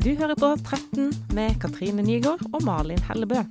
Du 0.00 0.10
hører 0.16 0.34
på 0.38 0.48
13 0.64 1.10
med 1.36 1.56
Katrine 1.60 2.02
Nygaard 2.04 2.42
og 2.54 2.62
Malin 2.64 3.00
Hellebø. 3.04 3.42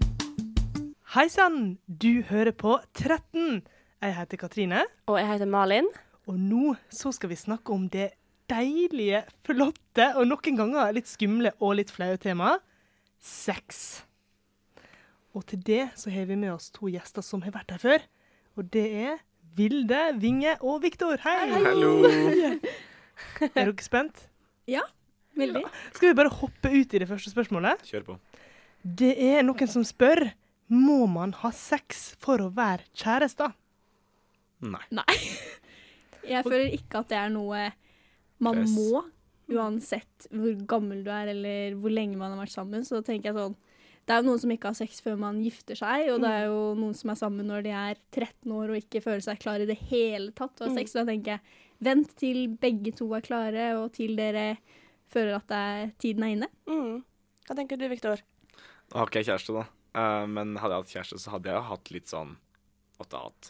Hei 1.14 1.26
sann, 1.30 1.78
du 1.86 2.22
hører 2.30 2.54
på 2.58 2.78
13. 2.98 3.62
Jeg 4.02 4.16
heter 4.16 4.38
Katrine, 4.38 4.84
Og 5.08 5.20
jeg 5.20 5.28
heter 5.28 5.46
Malin. 5.46 5.88
og 6.28 6.40
nå 6.40 6.76
så 6.90 7.12
skal 7.12 7.30
vi 7.30 7.36
snakke 7.36 7.74
om 7.74 7.88
det 7.90 8.12
deilige, 8.50 9.24
flotte 9.46 10.12
og 10.16 10.28
noen 10.30 10.58
ganger 10.58 10.94
litt 10.94 11.08
skumle 11.10 11.52
og 11.60 11.76
litt 11.80 11.92
flaue 11.92 12.18
temaet 12.18 12.62
sex. 13.20 14.04
Og 15.34 15.46
til 15.46 15.62
det 15.66 15.90
så 15.96 16.10
har 16.10 16.26
vi 16.26 16.36
med 16.36 16.54
oss 16.54 16.70
to 16.72 16.88
gjester 16.90 17.22
som 17.22 17.42
har 17.42 17.52
vært 17.54 17.72
her 17.76 17.82
før. 17.82 18.06
Og 18.58 18.70
det 18.74 18.86
er 19.06 19.18
Vilde, 19.56 20.00
Vinge 20.22 20.56
og 20.62 20.82
Viktor. 20.84 21.18
Hei! 21.26 21.50
Hallo! 21.52 21.94
Er 23.54 23.66
dere 23.66 23.84
spent? 23.84 24.30
Veldig. 25.40 25.64
Skal 25.96 26.12
vi 26.12 26.18
bare 26.20 26.34
hoppe 26.42 26.72
ut 26.74 26.94
i 26.94 27.02
det 27.02 27.08
første 27.10 27.32
spørsmålet? 27.34 27.84
Kjør 27.90 28.06
på. 28.12 28.18
Det 28.84 29.14
er 29.30 29.44
noen 29.44 29.72
som 29.72 29.86
spør 29.88 30.30
må 30.70 31.06
man 31.10 31.34
ha 31.42 31.50
sex 31.56 32.12
for 32.22 32.42
å 32.44 32.52
være 32.54 32.86
kjærester. 32.94 33.56
Nei. 34.70 34.84
Nei. 34.94 35.16
Jeg 36.30 36.46
føler 36.46 36.76
ikke 36.76 37.02
at 37.02 37.10
det 37.10 37.18
er 37.18 37.32
noe 37.34 37.70
man 38.44 38.60
Press. 38.60 38.76
må, 38.76 39.02
uansett 39.50 40.28
hvor 40.30 40.60
gammel 40.70 41.02
du 41.06 41.10
er 41.14 41.32
eller 41.32 41.78
hvor 41.80 41.94
lenge 41.94 42.20
man 42.20 42.36
har 42.36 42.44
vært 42.44 42.54
sammen. 42.54 42.86
Så 42.86 43.02
tenker 43.06 43.32
jeg 43.32 43.40
sånn 43.40 43.56
Det 44.06 44.14
er 44.14 44.22
jo 44.22 44.28
noen 44.28 44.42
som 44.44 44.52
ikke 44.54 44.70
har 44.72 44.78
sex 44.78 45.02
før 45.06 45.18
man 45.22 45.40
gifter 45.44 45.80
seg, 45.80 46.12
og 46.14 46.22
det 46.24 46.30
er 46.34 46.46
jo 46.48 46.60
noen 46.78 46.94
som 46.98 47.12
er 47.14 47.18
sammen 47.20 47.50
når 47.50 47.66
de 47.66 47.74
er 47.78 47.98
13 48.14 48.54
år 48.56 48.74
og 48.74 48.80
ikke 48.80 49.02
føler 49.06 49.26
seg 49.26 49.42
klar 49.42 49.64
i 49.64 49.68
det 49.70 49.80
hele 49.90 50.32
tatt 50.38 50.54
til 50.58 50.68
å 50.68 50.70
ha 50.70 50.78
sex. 50.78 50.94
Så 50.94 51.02
da 51.02 51.10
tenker 51.12 51.36
jeg 51.36 51.58
vent 51.90 52.14
til 52.20 52.46
begge 52.62 52.94
to 53.00 53.10
er 53.18 53.26
klare, 53.26 53.72
og 53.80 53.94
til 53.98 54.16
dere 54.20 54.48
føler 55.12 55.38
at 55.38 55.48
det 55.50 55.60
er, 55.74 55.94
tiden 56.02 56.26
er 56.26 56.36
inne. 56.36 56.50
Mm. 56.70 57.02
Hva 57.48 57.58
tenker 57.58 57.80
du, 57.80 57.88
Viktor? 57.92 58.22
Nå 58.90 58.98
har 58.98 59.10
ikke 59.10 59.24
jeg 59.24 59.32
kjæreste, 59.32 59.56
da. 59.58 59.66
Uh, 59.98 60.26
men 60.30 60.58
hadde 60.62 60.76
jeg 60.76 60.86
hatt 60.86 60.96
kjæreste, 60.96 61.22
så 61.22 61.36
hadde 61.36 61.52
jeg 61.52 61.66
hatt 61.66 61.92
litt 61.94 62.12
sånn 62.12 62.36
Måtte 63.00 63.18
ha 63.18 63.30
hatt 63.30 63.48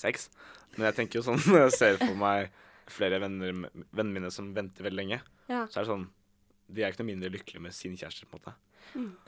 sex. 0.00 0.26
Men 0.74 0.88
jeg 0.88 0.96
tenker 0.96 1.20
jo 1.20 1.26
sånn 1.26 1.42
Jeg 1.62 1.74
ser 1.76 1.98
for 2.00 2.16
meg 2.18 2.50
flere 2.88 3.20
venner 3.20 3.52
vennene 3.52 4.14
mine 4.14 4.30
som 4.32 4.48
venter 4.56 4.86
veldig 4.86 4.98
lenge. 5.02 5.20
Ja. 5.50 5.66
Så 5.68 5.78
er 5.78 5.84
det 5.84 5.90
sånn 5.92 6.06
De 6.72 6.82
er 6.82 6.92
ikke 6.92 7.04
noe 7.04 7.12
mindre 7.12 7.32
lykkelige 7.34 7.64
med 7.66 7.76
sin 7.76 7.96
kjæreste, 7.98 8.26
på 8.28 8.38
en 8.38 8.42
måte. 8.42 8.56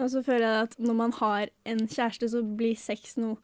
Og 0.00 0.06
så 0.12 0.22
føler 0.24 0.46
jeg 0.46 0.68
at 0.68 0.78
når 0.80 0.96
man 0.96 1.12
har 1.18 1.50
en 1.68 1.82
kjæreste, 1.84 2.30
så 2.32 2.40
blir 2.44 2.78
sex 2.80 3.18
noe 3.20 3.36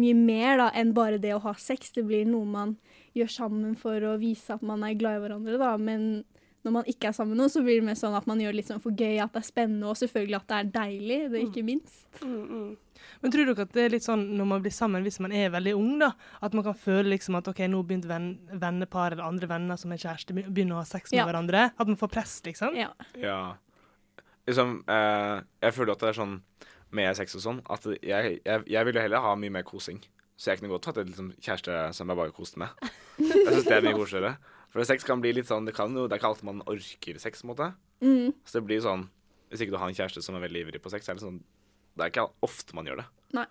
mye 0.00 0.16
mer 0.16 0.58
da, 0.60 0.68
enn 0.76 0.92
bare 0.96 1.20
det 1.22 1.32
å 1.34 1.42
ha 1.44 1.54
sex. 1.58 1.92
Det 1.94 2.04
blir 2.08 2.28
noe 2.28 2.48
man 2.48 2.76
gjør 3.16 3.32
sammen 3.34 3.76
for 3.78 4.02
å 4.06 4.16
vise 4.20 4.54
at 4.54 4.64
man 4.66 4.84
er 4.86 4.98
glad 4.98 5.18
i 5.18 5.24
hverandre, 5.24 5.58
da. 5.60 5.74
Men 5.80 6.24
når 6.64 6.72
man 6.74 6.88
ikke 6.92 7.08
er 7.08 7.14
sammen 7.16 7.32
med 7.32 7.40
noen, 7.40 7.52
så 7.52 7.62
blir 7.64 7.80
det 7.80 7.86
mer 7.86 7.96
sånn 7.96 8.14
at 8.18 8.26
man 8.28 8.40
gjør 8.42 8.52
det 8.52 8.58
litt 8.60 8.68
sånn 8.68 8.82
for 8.84 8.92
gøy, 8.92 9.16
at 9.22 9.32
det 9.32 9.40
er 9.40 9.46
spennende, 9.46 9.88
og 9.88 9.96
selvfølgelig 9.96 10.36
at 10.36 10.50
det 10.50 10.58
er 10.58 10.70
deilig, 10.74 11.18
det 11.32 11.38
er 11.38 11.46
ikke 11.46 11.64
minst. 11.64 12.02
Mm, 12.20 12.42
mm. 12.50 13.00
Men 13.22 13.32
tror 13.32 13.48
dere 13.48 13.64
at 13.64 13.72
det 13.76 13.84
er 13.86 13.94
litt 13.94 14.04
sånn 14.04 14.26
når 14.36 14.48
man 14.50 14.64
blir 14.64 14.74
sammen 14.76 15.06
hvis 15.06 15.20
man 15.24 15.32
er 15.36 15.54
veldig 15.54 15.72
ung, 15.78 15.94
da, 16.02 16.10
at 16.44 16.56
man 16.56 16.66
kan 16.66 16.76
føle 16.76 17.14
liksom 17.14 17.38
at 17.40 17.48
OK, 17.48 17.62
nå 17.72 17.80
begynte 17.88 18.10
venn, 18.10 18.28
vennepar 18.60 19.16
eller 19.16 19.24
andre 19.24 19.48
venner 19.50 19.80
som 19.80 19.92
er 19.96 20.02
kjæreste, 20.04 20.36
begynner 20.36 20.76
å 20.76 20.82
ha 20.82 20.88
sex 20.88 21.14
med 21.14 21.22
Ja. 21.22 21.26
hverandre? 21.30 21.70
At 21.78 21.88
man 21.88 21.96
får 22.00 22.12
press, 22.12 22.36
liksom? 22.44 22.76
Ja. 22.76 22.92
Ja. 23.16 23.40
Liksom, 24.48 24.80
eh, 24.88 25.40
jeg 25.64 25.76
føler 25.76 25.92
at 25.96 26.04
det 26.04 26.12
er 26.12 26.20
sånn 26.20 26.38
med 26.92 27.16
sex 27.16 27.36
og 27.38 27.44
sånn, 27.44 27.60
at 27.70 27.84
jeg, 28.02 28.40
jeg, 28.44 28.64
jeg 28.66 28.86
vil 28.88 28.96
jo 28.98 29.04
heller 29.04 29.24
ha 29.24 29.34
mye 29.38 29.52
mer 29.54 29.62
kosing. 29.64 30.00
Så 30.40 30.50
jeg 30.50 30.60
kunne 30.60 30.72
godt 30.72 30.88
hatt 30.88 30.98
et 31.02 31.10
liksom, 31.10 31.32
kjæreste 31.36 31.80
som 31.96 32.08
jeg 32.08 32.16
bare 32.16 32.32
koste 32.32 32.60
med. 32.62 32.68
Jeg 33.20 33.52
syns 33.52 33.66
det 33.66 33.74
er 33.76 33.84
mye 33.84 33.98
koseligere. 33.98 34.36
For 34.70 34.84
sex 34.86 35.02
kan 35.04 35.20
bli 35.20 35.32
litt 35.34 35.46
sånn 35.50 35.64
Det, 35.66 35.74
kan 35.74 35.90
jo, 35.96 36.06
det 36.06 36.14
er 36.14 36.20
ikke 36.20 36.28
alltid 36.30 36.44
man 36.46 36.62
orker 36.70 37.18
sex, 37.18 37.42
på 37.42 37.48
en 37.48 37.54
måte. 37.54 37.70
Mm, 38.02 38.34
Så 38.44 38.60
det 38.60 38.66
blir 38.68 38.80
sånn 38.84 39.08
Hvis 39.50 39.60
ikke 39.64 39.72
du 39.74 39.78
har 39.82 39.88
en 39.88 39.94
kjæreste 39.98 40.22
som 40.22 40.36
er 40.38 40.44
veldig 40.46 40.60
ivrig 40.68 40.80
på 40.82 40.90
sex, 40.90 41.08
er 41.08 41.14
det 41.18 41.22
sånn 41.24 41.40
Det 41.96 42.04
er 42.06 42.10
ikke 42.12 42.28
ofte 42.46 42.74
man 42.74 42.86
gjør 42.86 43.02
det. 43.02 43.06
nei. 43.34 43.46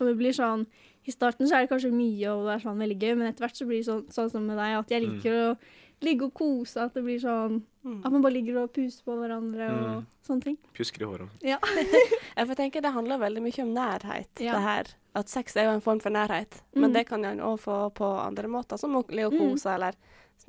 Og 0.00 0.06
det 0.06 0.16
blir 0.20 0.30
sånn 0.32 0.66
I 1.08 1.10
starten 1.10 1.48
så 1.48 1.56
er 1.56 1.66
det 1.66 1.70
kanskje 1.72 1.90
mye, 1.90 2.28
og 2.30 2.46
det 2.46 2.54
er 2.54 2.62
sånn 2.68 2.78
veldig 2.78 2.98
gøy, 3.00 3.14
men 3.18 3.26
etter 3.32 3.46
hvert 3.46 3.56
så 3.58 3.66
blir 3.66 3.78
det 3.82 3.86
sånn, 3.88 4.04
sånn 4.12 4.30
som 4.30 4.46
med 4.46 4.58
deg, 4.60 4.76
at 4.78 4.90
jeg 4.92 5.02
liker 5.06 5.32
å 5.32 5.56
ligge 6.04 6.22
og 6.28 6.34
kose, 6.34 6.76
at 6.84 6.94
det 6.94 7.02
blir 7.02 7.18
sånn 7.18 7.62
At 8.04 8.12
man 8.12 8.20
bare 8.22 8.34
ligger 8.36 8.58
og 8.62 8.72
puser 8.76 9.02
på 9.02 9.16
hverandre 9.16 9.66
og 9.72 9.86
Mm. 9.88 10.06
sånne 10.28 10.42
ting. 10.44 10.58
Pjusker 10.76 11.02
i 11.02 11.08
håret. 11.08 11.28
Ja, 11.42 11.56
jeg 12.36 12.46
får 12.46 12.54
tenke 12.60 12.82
Det 12.84 12.92
handler 12.92 13.18
veldig 13.18 13.40
mye 13.42 13.62
om 13.64 13.72
nærhet. 13.74 14.28
Ja. 14.44 14.52
det 14.52 14.62
her. 14.62 14.86
At 15.16 15.28
sex 15.32 15.56
er 15.56 15.64
jo 15.64 15.70
en 15.72 15.80
form 15.80 15.98
for 16.00 16.10
nærhet. 16.10 16.60
Mm. 16.76 16.80
Men 16.82 16.92
det 16.92 17.06
kan 17.08 17.24
en 17.24 17.40
òg 17.40 17.58
få 17.58 17.90
på 17.94 18.04
andre 18.20 18.46
måter, 18.46 18.76
som 18.78 18.92
å 18.94 19.02
ligge 19.08 19.26
og 19.26 19.32
Mm. 19.32 19.38
kose, 19.40 19.66
eller 19.74 19.94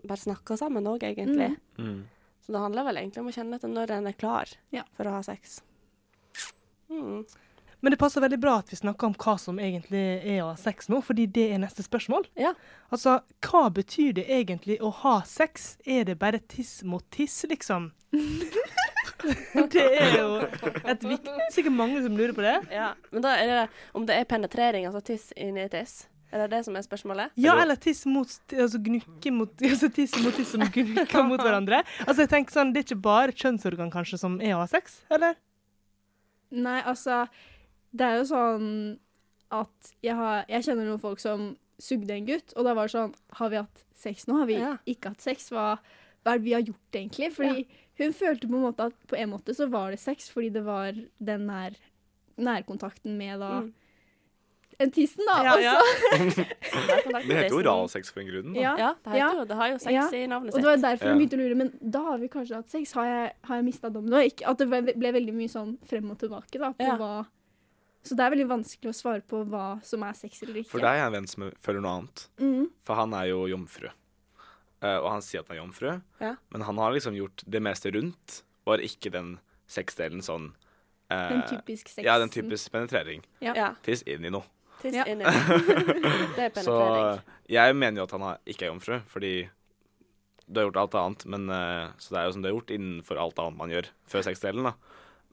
bare 0.03 0.17
snakke 0.21 0.57
sammen 0.57 0.87
òg, 0.87 1.03
egentlig. 1.03 1.51
Mm. 1.77 1.85
Mm. 1.85 1.99
Så 2.45 2.53
det 2.55 2.59
handler 2.63 2.83
vel 2.89 2.97
egentlig 2.97 3.21
om 3.23 3.27
å 3.29 3.35
kjenne 3.35 3.55
etter 3.59 3.69
når 3.69 3.91
en 3.97 4.07
er 4.07 4.17
klar 4.17 4.49
Ja. 4.73 4.83
for 4.97 5.05
å 5.05 5.11
ha 5.17 5.21
sex. 5.23 5.61
Mm. 6.89 7.25
Men 7.81 7.91
det 7.93 7.99
passer 8.01 8.19
veldig 8.21 8.39
bra 8.43 8.57
at 8.59 8.71
vi 8.73 8.75
snakker 8.75 9.07
om 9.07 9.13
hva 9.15 9.37
som 9.39 9.59
egentlig 9.61 10.01
er 10.27 10.41
å 10.43 10.49
ha 10.49 10.55
sex 10.59 10.89
nå, 10.91 10.97
fordi 11.05 11.27
det 11.31 11.45
er 11.53 11.61
neste 11.61 11.83
spørsmål. 11.85 12.25
Ja. 12.35 12.51
Altså, 12.91 13.19
hva 13.45 13.69
betyr 13.71 14.17
det 14.17 14.25
egentlig 14.27 14.79
å 14.83 14.89
ha 14.91 15.21
sex? 15.23 15.77
Er 15.85 16.03
det 16.09 16.17
bare 16.19 16.39
tiss 16.51 16.81
mot 16.83 17.05
tiss, 17.13 17.45
liksom? 17.47 17.91
det 19.71 19.85
er 19.85 20.15
jo 20.17 20.27
et 20.89 21.03
viktig 21.05 21.33
Sikkert 21.53 21.75
mange 21.75 22.01
som 22.03 22.15
lurer 22.17 22.33
på 22.35 22.41
det. 22.43 22.55
ja. 22.73 22.93
Men 23.13 23.23
da 23.25 23.35
er 23.37 23.47
det 23.51 23.59
om 23.95 24.05
det 24.09 24.17
er 24.17 24.27
penetrering, 24.29 24.87
altså 24.89 25.01
tiss 25.13 25.29
inni 25.37 25.67
tiss. 25.71 26.07
Er 26.31 26.43
det 26.43 26.49
det 26.51 26.63
som 26.65 26.75
er 26.77 26.81
spørsmålet? 26.85 27.31
Ja, 27.41 27.55
Eller- 27.61 27.75
tiss 27.81 28.05
mot 28.05 28.27
Altså 28.53 28.77
gnukke 28.85 29.31
mot 29.33 29.49
Altså 29.65 29.89
tiss 29.93 30.13
mot 30.21 30.33
tiss 30.37 30.51
som 30.53 30.61
gnukker 30.61 31.23
mot 31.31 31.41
hverandre. 31.41 31.83
Altså 32.05 32.21
jeg 32.25 32.29
tenker 32.29 32.53
sånn, 32.53 32.73
Det 32.73 32.83
er 32.83 32.87
ikke 32.89 33.01
bare 33.01 33.31
kjønnsorgan 33.33 33.89
kanskje 33.91 34.19
som 34.21 34.39
er 34.41 34.53
å 34.53 34.59
ha 34.61 34.67
sex, 34.69 34.99
eller? 35.09 35.35
Nei, 36.51 36.81
altså 36.83 37.23
Det 37.91 38.05
er 38.05 38.19
jo 38.21 38.27
sånn 38.29 38.67
at 39.49 39.93
jeg, 40.05 40.13
har, 40.13 40.43
jeg 40.47 40.67
kjenner 40.67 40.85
noen 40.85 41.01
folk 41.01 41.19
som 41.19 41.55
sugde 41.81 42.13
en 42.13 42.25
gutt, 42.27 42.53
og 42.55 42.65
da 42.67 42.75
var 42.77 42.85
det 42.85 42.93
sånn 42.93 43.13
Har 43.39 43.49
vi 43.49 43.57
hatt 43.63 43.83
sex 43.97 44.27
nå? 44.29 44.37
Har 44.43 44.45
vi 44.49 44.59
Ja. 44.59 44.75
ikke 44.85 45.09
hatt 45.15 45.21
sex? 45.25 45.49
Hva, 45.49 45.79
hva 46.23 46.33
er 46.35 46.37
det 46.37 46.45
vi 46.45 46.53
har 46.53 46.61
gjort, 46.61 46.91
egentlig? 46.93 47.31
Fordi 47.33 47.65
hun 47.99 48.13
følte 48.13 48.47
på 48.47 48.55
en 48.55 48.63
måte 48.69 48.85
at 48.91 49.07
på 49.09 49.17
en 49.17 49.31
måte 49.33 49.55
så 49.57 49.65
var 49.71 49.89
det 49.91 49.99
sex, 49.99 50.29
fordi 50.31 50.53
det 50.53 50.61
var 50.63 50.93
den 51.19 51.47
nær, 51.49 51.73
nærkontakten 52.37 53.17
med 53.17 53.39
da 53.41 53.49
Mm. 53.61 53.73
En 54.79 54.91
tissen, 54.95 55.25
da. 55.27 55.37
Ja, 55.43 55.53
ja. 55.59 55.73
altså. 55.75 56.45
Det 57.27 57.35
heter 57.35 57.49
jo 57.53 57.59
oralsex 57.61 58.11
for 58.13 58.21
en 58.23 58.29
grunn. 58.31 58.53
Da. 58.53 58.61
Ja. 58.61 58.73
Ja, 58.79 58.91
det, 59.03 59.09
heter 59.11 59.19
Ja. 59.19 59.29
jo, 59.35 59.45
det 59.49 59.57
har 59.59 59.71
jo 59.73 59.79
sex 59.83 59.93
Ja. 59.93 60.05
i 60.15 60.27
navnet 60.31 60.53
Og 60.55 60.61
det 60.61 60.69
var 60.69 60.77
derfor 60.83 61.09
hun 61.11 61.19
begynte 61.19 61.35
å 61.37 61.41
lure. 61.41 61.57
Men 61.59 61.73
da 61.81 62.01
har 62.05 62.21
vi 62.21 62.29
kanskje 62.31 62.55
hatt 62.61 62.69
sex. 62.71 62.93
Har 62.95 63.05
jeg, 63.09 63.33
har 63.49 63.59
jeg 63.59 63.65
mista 63.67 63.89
dommen? 63.91 64.15
Ikke, 64.23 64.47
at 64.47 64.57
det 64.61 64.69
ble, 64.71 64.81
ble 64.95 65.11
veldig 65.19 65.35
mye 65.35 65.51
sånn 65.51 65.75
frem 65.89 66.09
og 66.13 66.17
tilbake. 66.21 66.59
da, 66.59 66.71
på 66.71 66.87
Ja. 66.87 66.95
hva... 67.01 67.25
Så 68.07 68.15
det 68.15 68.23
er 68.23 68.31
veldig 68.31 68.47
vanskelig 68.47 68.89
å 68.93 68.95
svare 68.95 69.21
på 69.27 69.41
hva 69.51 69.65
som 69.83 70.03
er 70.07 70.13
sex 70.15 70.39
eller 70.43 70.61
ikke. 70.61 70.71
For 70.71 70.79
deg 70.79 71.01
er 71.01 71.09
en 71.09 71.17
venn 71.17 71.27
som 71.27 71.49
føler 71.59 71.83
noe 71.83 71.97
annet. 71.99 72.23
Mm. 72.39 72.69
For 72.87 72.95
han 72.95 73.13
er 73.19 73.25
jo 73.33 73.41
jomfru. 73.51 73.89
Uh, 74.79 74.95
og 75.03 75.09
han 75.11 75.21
sier 75.25 75.41
at 75.43 75.49
han 75.51 75.57
er 75.57 75.61
jomfru, 75.65 75.89
Ja. 76.23 76.35
men 76.55 76.61
han 76.63 76.77
har 76.79 76.93
liksom 76.95 77.13
gjort 77.17 77.43
det 77.43 77.59
meste 77.61 77.91
rundt, 77.91 78.43
og 78.63 78.77
har 78.77 78.85
ikke 78.87 79.11
den 79.11 79.33
sexdelen 79.67 80.23
sånn 80.23 80.53
uh, 81.11 81.27
Den 81.29 81.43
typisk 81.49 81.89
sexen. 81.91 82.05
Ja, 82.07 82.15
den 82.23 82.31
typisk 82.31 82.71
penetrering. 82.71 83.25
Ja. 83.43 83.51
Ja. 83.57 83.67
Tiss 83.83 84.01
inn 84.07 84.23
i 84.23 84.31
noe. 84.31 84.47
Tiss 84.81 84.95
Ja. 84.95 85.05
inni. 85.05 85.23
Det 86.35 86.43
er 86.45 86.49
penetrering. 86.55 87.19
Så 87.19 87.21
jeg 87.49 87.75
mener 87.75 88.01
jo 88.01 88.03
at 88.07 88.11
han 88.15 88.21
har, 88.21 88.37
ikke 88.47 88.65
er 88.67 88.71
jomfru, 88.73 88.99
fordi 89.11 89.33
du 90.49 90.59
har 90.61 90.69
gjort 90.69 90.79
alt 90.81 90.95
annet. 90.95 91.25
Men, 91.29 91.49
eh, 91.49 91.91
så 92.01 92.13
det 92.15 92.19
er 92.21 92.25
jo 92.29 92.31
som 92.37 92.41
du 92.41 92.47
har 92.49 92.55
gjort 92.57 92.71
innenfor 92.73 93.19
alt 93.21 93.39
annet 93.43 93.57
man 93.59 93.69
gjør 93.73 93.89
før 94.09 94.25
sexdelen. 94.25 94.63
da. 94.63 94.73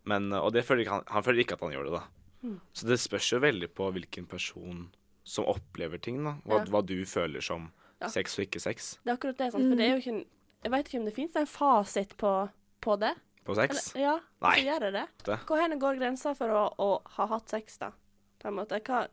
Men, 0.05 0.33
eh, 0.33 0.39
og 0.43 0.53
det 0.53 0.65
føler 0.67 0.85
ikke, 0.85 0.93
han, 0.99 1.07
han 1.15 1.23
føler 1.27 1.45
ikke 1.45 1.55
at 1.59 1.61
han 1.67 1.73
gjør 1.73 1.89
det, 1.91 1.93
da. 2.01 2.05
Mm. 2.47 2.61
Så 2.77 2.87
det 2.87 2.99
spørs 3.01 3.31
jo 3.33 3.41
veldig 3.43 3.69
på 3.75 3.91
hvilken 3.97 4.27
person 4.29 4.85
som 5.27 5.45
opplever 5.51 5.99
ting, 6.03 6.21
da. 6.25 6.37
Hva, 6.47 6.59
Ja. 6.61 6.65
hva 6.71 6.83
du 6.87 6.99
føler 7.09 7.43
som 7.43 7.71
Ja. 8.01 8.09
sex 8.13 8.39
og 8.39 8.45
ikke 8.45 8.61
sex 8.61 8.99
Det 9.05 9.11
er 9.11 9.17
akkurat 9.17 9.39
det, 9.39 9.53
sant? 9.53 9.65
for 9.71 9.77
det 9.77 9.87
er 9.87 9.95
jo 9.97 10.03
ikke 10.03 10.15
en, 10.19 10.25
Jeg 10.63 10.71
vet 10.73 10.87
ikke 10.89 10.99
om 10.99 11.05
det 11.07 11.15
fins 11.15 11.37
en 11.37 11.47
fasit 11.47 12.17
på, 12.19 12.51
på 12.83 12.99
det. 12.99 13.15
på 13.47 13.55
sex. 13.55 13.95
Eller, 13.95 14.03
ja, 14.05 14.15
Nei. 14.43 14.55
så 14.59 14.65
gjør 14.67 14.81
det 14.81 14.93
det. 14.93 15.39
Hvor 15.47 15.57
hen 15.61 15.79
går 15.81 15.99
grensa 16.01 16.35
for 16.37 16.49
å, 16.51 16.75
å 16.79 16.89
ha 17.17 17.27
hatt 17.27 17.49
sex, 17.49 17.79
da? 17.79 17.93
På 18.41 18.49
en 18.49 18.55
måte. 18.59 18.81
Hva, 18.83 19.07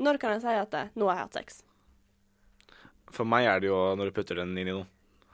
når 0.00 0.18
kan 0.22 0.32
jeg 0.36 0.42
si 0.42 0.54
at 0.56 0.70
det, 0.72 0.86
'nå 0.96 1.06
har 1.10 1.16
jeg 1.20 1.26
hatt 1.28 1.38
sex'? 1.38 1.62
For 3.10 3.24
meg 3.26 3.46
er 3.50 3.60
det 3.60 3.68
jo 3.70 3.78
når 3.98 4.10
du 4.10 4.16
putter 4.20 4.38
den 4.40 4.56
inn 4.56 4.68
i 4.68 4.72
noe. 4.72 4.86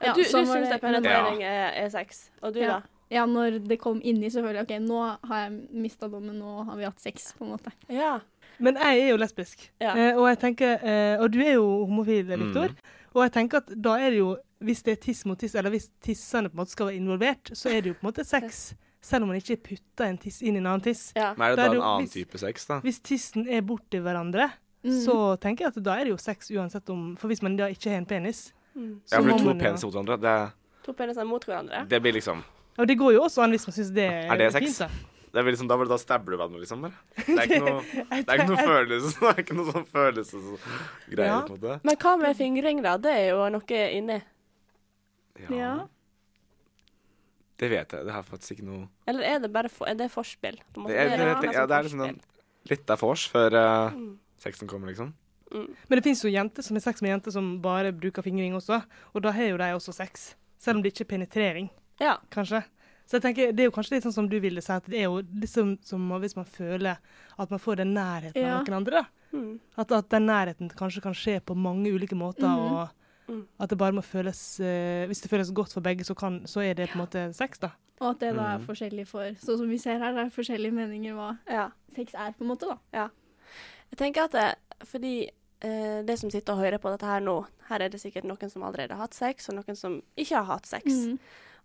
Ja, 0.02 0.12
du 0.12 0.22
du 0.22 0.28
syns 0.28 0.50
det- 0.52 0.80
penetrering 0.80 1.40
ja. 1.40 1.48
er, 1.48 1.84
er 1.84 1.88
sex, 1.90 2.30
og 2.42 2.52
du, 2.54 2.60
Ja. 2.60 2.66
da? 2.80 2.82
Ja, 3.08 3.24
når 3.24 3.60
det 3.68 3.78
kom 3.80 4.00
inni, 4.02 4.26
selvfølgelig. 4.28 4.62
OK, 4.62 4.78
nå 4.82 5.18
har 5.28 5.44
jeg 5.48 5.68
mista 5.72 6.08
dommen, 6.08 6.38
nå 6.40 6.64
har 6.66 6.76
vi 6.76 6.84
hatt 6.84 7.00
sex, 7.00 7.32
på 7.38 7.44
en 7.44 7.52
måte. 7.56 7.70
Ja. 7.88 8.18
Men 8.58 8.74
jeg 8.74 9.00
er 9.04 9.08
jo 9.12 9.16
lesbisk, 9.16 9.70
Ja. 9.80 9.94
eh, 9.94 10.16
og 10.16 10.26
jeg 10.28 10.38
tenker, 10.40 10.82
eh, 10.82 11.16
og 11.22 11.30
du 11.30 11.38
er 11.40 11.52
jo 11.54 11.84
homofil, 11.86 12.24
Viktor. 12.26 12.68
Mm. 12.68 12.76
Og 13.14 13.22
jeg 13.22 13.32
tenker 13.32 13.56
at 13.58 13.70
da 13.80 13.94
er 13.96 14.10
det 14.10 14.18
jo, 14.18 14.36
hvis 14.60 14.82
det 14.82 14.92
er 14.98 15.00
tiss 15.02 15.24
mot 15.24 15.38
tiss, 15.38 15.54
eller 15.54 15.70
hvis 15.70 15.88
tissene 16.02 16.48
på 16.50 16.54
en 16.54 16.64
måte 16.64 16.70
skal 16.70 16.86
være 16.86 16.96
involvert, 17.00 17.44
så 17.54 17.70
er 17.70 17.80
det 17.82 17.86
jo 17.86 17.94
på 17.94 18.06
en 18.06 18.12
måte 18.12 18.24
sex. 18.26 18.74
Selv 19.06 19.22
om 19.22 19.28
man 19.30 19.38
ikke 19.38 19.54
putter 19.62 20.08
en 20.10 20.16
tiss 20.18 20.40
inn 20.42 20.56
i 20.56 20.58
en 20.58 20.66
annen 20.66 20.82
tiss. 20.82 21.12
ja. 21.14 21.28
Men 21.38 21.46
er 21.46 21.54
det 21.54 21.56
Da 21.62 21.66
da 21.68 21.74
en 21.76 21.82
annen 21.82 22.06
hvis- 22.08 22.12
type 22.18 22.38
sex, 22.42 22.64
da? 22.66 22.80
Hvis 22.82 22.98
tissen 23.00 23.46
er 23.48 23.62
borti 23.62 24.00
hverandre, 24.02 24.48
Mm. 24.84 24.90
så 25.04 25.36
tenker 25.40 25.64
jeg 25.64 25.76
at 25.76 25.82
da 25.82 25.94
er 26.00 26.04
det 26.04 26.10
jo 26.10 26.16
sex 26.16 26.50
uansett 26.50 26.90
om 26.90 27.16
For 27.16 27.28
hvis 27.28 27.42
man 27.42 27.56
da 27.56 27.64
ikke 27.70 27.90
har 27.90 27.98
en 27.98 28.06
penis, 28.06 28.52
Mm. 28.76 29.00
så 29.06 29.12
Ja, 29.12 29.16
for 29.22 29.28
må 29.30 29.38
to 29.38 29.44
man 29.44 29.58
jo- 29.58 29.64
peniser 29.64 29.84
mot 29.86 29.94
hverandre, 29.94 30.20
det, 30.20 30.52
To 30.84 30.92
peniser 30.92 31.26
mot 31.26 31.44
hverandre. 31.44 31.88
det 31.88 32.02
blir 32.02 32.12
liksom 32.12 32.42
Ja, 32.78 32.84
det 32.84 32.98
går 32.98 33.12
jo 33.14 33.20
også 33.22 33.42
an 33.42 33.50
hvis 33.52 33.66
man 33.66 33.74
syns 33.74 33.94
det 33.94 34.04
er, 34.10 34.32
Er 34.32 34.36
det 34.36 34.52
sex? 34.52 34.66
fint. 34.66 34.78
da. 34.78 34.88
Det 35.32 35.44
er 35.46 35.50
liksom, 35.50 35.68
da, 35.68 35.76
da 35.84 35.96
stabber 35.98 36.30
du 36.32 36.36
hverandre, 36.36 36.60
liksom. 36.60 36.80
bare. 36.82 36.92
Det 37.16 37.38
er 37.38 37.46
ikke 37.46 37.64
noe, 37.64 37.82
det 37.82 38.28
er 38.28 38.38
ikke 38.38 38.48
noe 38.48 38.56
følelse 38.56 39.20
Det 39.20 39.28
er 39.28 39.42
ikke 39.42 39.56
noe 39.56 39.72
sånn 39.72 39.86
følelsesgreier, 39.86 41.62
Ja. 41.62 41.78
Men 41.84 41.96
hva 41.96 42.16
med 42.18 42.36
fingring, 42.36 42.82
da? 42.82 42.96
Det 42.96 43.12
er 43.12 43.28
jo 43.30 43.48
noe 43.48 43.60
inni. 43.92 44.22
Ja. 45.50 45.86
Det 47.58 47.70
vet 47.70 47.92
jeg. 47.92 48.04
Det 48.04 48.12
har 48.12 48.22
faktisk 48.22 48.52
ikke 48.58 48.66
noe 48.68 48.88
Eller 49.08 49.22
er 49.22 49.38
det 49.40 49.52
bare 49.52 49.68
for, 49.72 49.86
er 49.88 49.94
det 49.94 50.10
forspill? 50.12 50.58
på 50.74 50.82
måte? 50.82 50.92
Det 50.92 50.98
er, 50.98 51.16
det, 51.16 51.40
det, 51.42 51.52
ja, 51.54 51.66
det 51.66 51.76
er 51.78 51.82
liksom 51.86 52.02
en, 52.04 52.20
litt 52.68 52.90
av 52.90 53.00
vors 53.00 53.26
før 53.32 53.54
uh, 53.56 53.92
Mm. 53.94 54.18
sexen 54.38 54.68
kommer, 54.68 54.88
liksom. 54.92 55.14
Men 55.52 55.96
det 55.96 56.02
fins 56.04 56.20
jo 56.24 56.28
jenter 56.28 56.62
som 56.62 56.74
har 56.76 56.80
sex 56.82 57.00
med 57.02 57.10
jenter 57.14 57.30
som 57.32 57.60
bare 57.62 57.92
bruker 57.94 58.20
fingring 58.22 58.52
også, 58.58 58.82
og 59.14 59.22
da 59.22 59.30
har 59.32 59.44
jo 59.52 59.56
de 59.56 59.68
også 59.78 59.92
sex. 59.94 60.34
Selv 60.58 60.76
om 60.76 60.82
det 60.82 60.92
ikke 60.92 61.04
er 61.06 61.12
penetrering, 61.16 61.70
Ja. 62.00 62.16
kanskje. 62.30 62.64
Så 63.06 63.16
jeg 63.20 63.22
tenker, 63.22 63.52
Det 63.52 63.60
er 63.62 63.68
jo 63.70 63.70
kanskje 63.70 63.92
litt 63.94 64.02
sånn 64.04 64.12
som 64.12 64.28
du 64.28 64.40
ville 64.40 64.60
si, 64.60 64.72
at 64.72 64.84
det 64.90 64.98
er 64.98 65.04
jo 65.04 65.22
liksom 65.22 65.78
som 65.86 66.08
hvis 66.20 66.34
man 66.36 66.44
føler 66.44 66.98
at 67.38 67.50
man 67.50 67.58
får 67.60 67.76
den 67.76 67.94
nærheten 67.94 68.34
Ja. 68.42 68.58
av 68.58 68.66
noen 68.66 68.76
andre. 68.76 68.90
da. 68.90 69.04
Mm. 69.38 69.60
At, 69.78 69.92
at 69.92 70.08
den 70.10 70.26
nærheten 70.26 70.68
kanskje 70.74 71.02
kan 71.02 71.14
skje 71.14 71.40
på 71.40 71.54
mange 71.56 71.86
ulike 71.94 72.16
måter, 72.18 72.42
Mhm. 72.48 72.72
og 72.72 72.88
Mm. 73.28 73.46
at 73.60 73.70
det 73.70 73.78
bare 73.78 73.92
må 73.92 74.02
føles 74.06 74.60
eh, 74.60 75.06
Hvis 75.10 75.20
det 75.20 75.30
føles 75.30 75.50
godt 75.52 75.72
for 75.72 75.80
begge, 75.82 76.04
så, 76.04 76.14
kan, 76.14 76.42
så 76.46 76.60
er 76.62 76.74
det 76.74 76.88
på 76.90 76.98
en 76.98 77.04
måte 77.06 77.24
sex, 77.34 77.58
da. 77.58 77.70
Og 78.00 78.10
at 78.10 78.20
det 78.20 78.34
da 78.36 78.42
er 78.54 78.58
Mhm. 78.58 78.66
forskjellig 78.66 79.06
for 79.08 79.24
Sånn 79.40 79.58
som 79.58 79.68
vi 79.68 79.78
ser 79.78 79.98
her, 79.98 80.12
det 80.12 80.26
er 80.26 80.30
forskjellige 80.30 80.72
meninger 80.72 81.14
hva 81.14 81.38
ja. 81.48 81.70
sex 81.96 82.14
er, 82.14 82.32
på 82.38 82.44
en 82.44 82.48
måte, 82.52 82.68
da. 82.92 83.08
Jeg 83.90 83.98
tenker 83.98 84.24
at 84.24 84.32
det, 84.32 84.54
fordi 84.86 85.14
eh, 85.62 86.02
det 86.04 86.18
som 86.18 86.30
sitter 86.30 86.52
og 86.52 86.58
hører 86.60 86.78
på 86.78 86.90
dette 86.92 87.06
her 87.06 87.20
nå, 87.20 87.46
her 87.68 87.80
er 87.82 87.88
det 87.88 88.00
sikkert 88.02 88.24
noen 88.28 88.50
som 88.50 88.62
allerede 88.62 88.92
har 88.94 89.06
hatt 89.06 89.14
sex, 89.14 89.48
og 89.48 89.56
noen 89.56 89.76
som 89.78 90.02
ikke 90.16 90.36
har 90.36 90.44
hatt 90.44 90.66
sex. 90.66 90.84
Mm. 90.92 91.18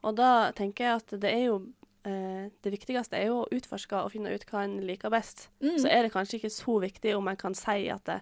Og 0.03 0.15
da 0.17 0.51
tenker 0.57 0.83
jeg 0.85 0.95
at 1.01 1.19
det 1.21 1.29
er 1.33 1.43
jo 1.51 1.59
eh, 2.05 2.49
Det 2.63 2.71
viktigste 2.73 3.13
er 3.19 3.27
jo 3.27 3.43
å 3.43 3.49
utforske 3.53 3.93
og 4.01 4.11
finne 4.11 4.31
ut 4.33 4.45
hva 4.49 4.63
en 4.63 4.79
liker 4.87 5.09
best. 5.13 5.49
Mm. 5.61 5.77
Så 5.77 5.87
er 5.91 6.01
det 6.07 6.13
kanskje 6.13 6.39
ikke 6.39 6.49
så 6.49 6.79
viktig 6.81 7.15
om 7.17 7.27
en 7.27 7.37
kan 7.37 7.53
si 7.53 7.89
at 7.93 8.03
det, 8.05 8.21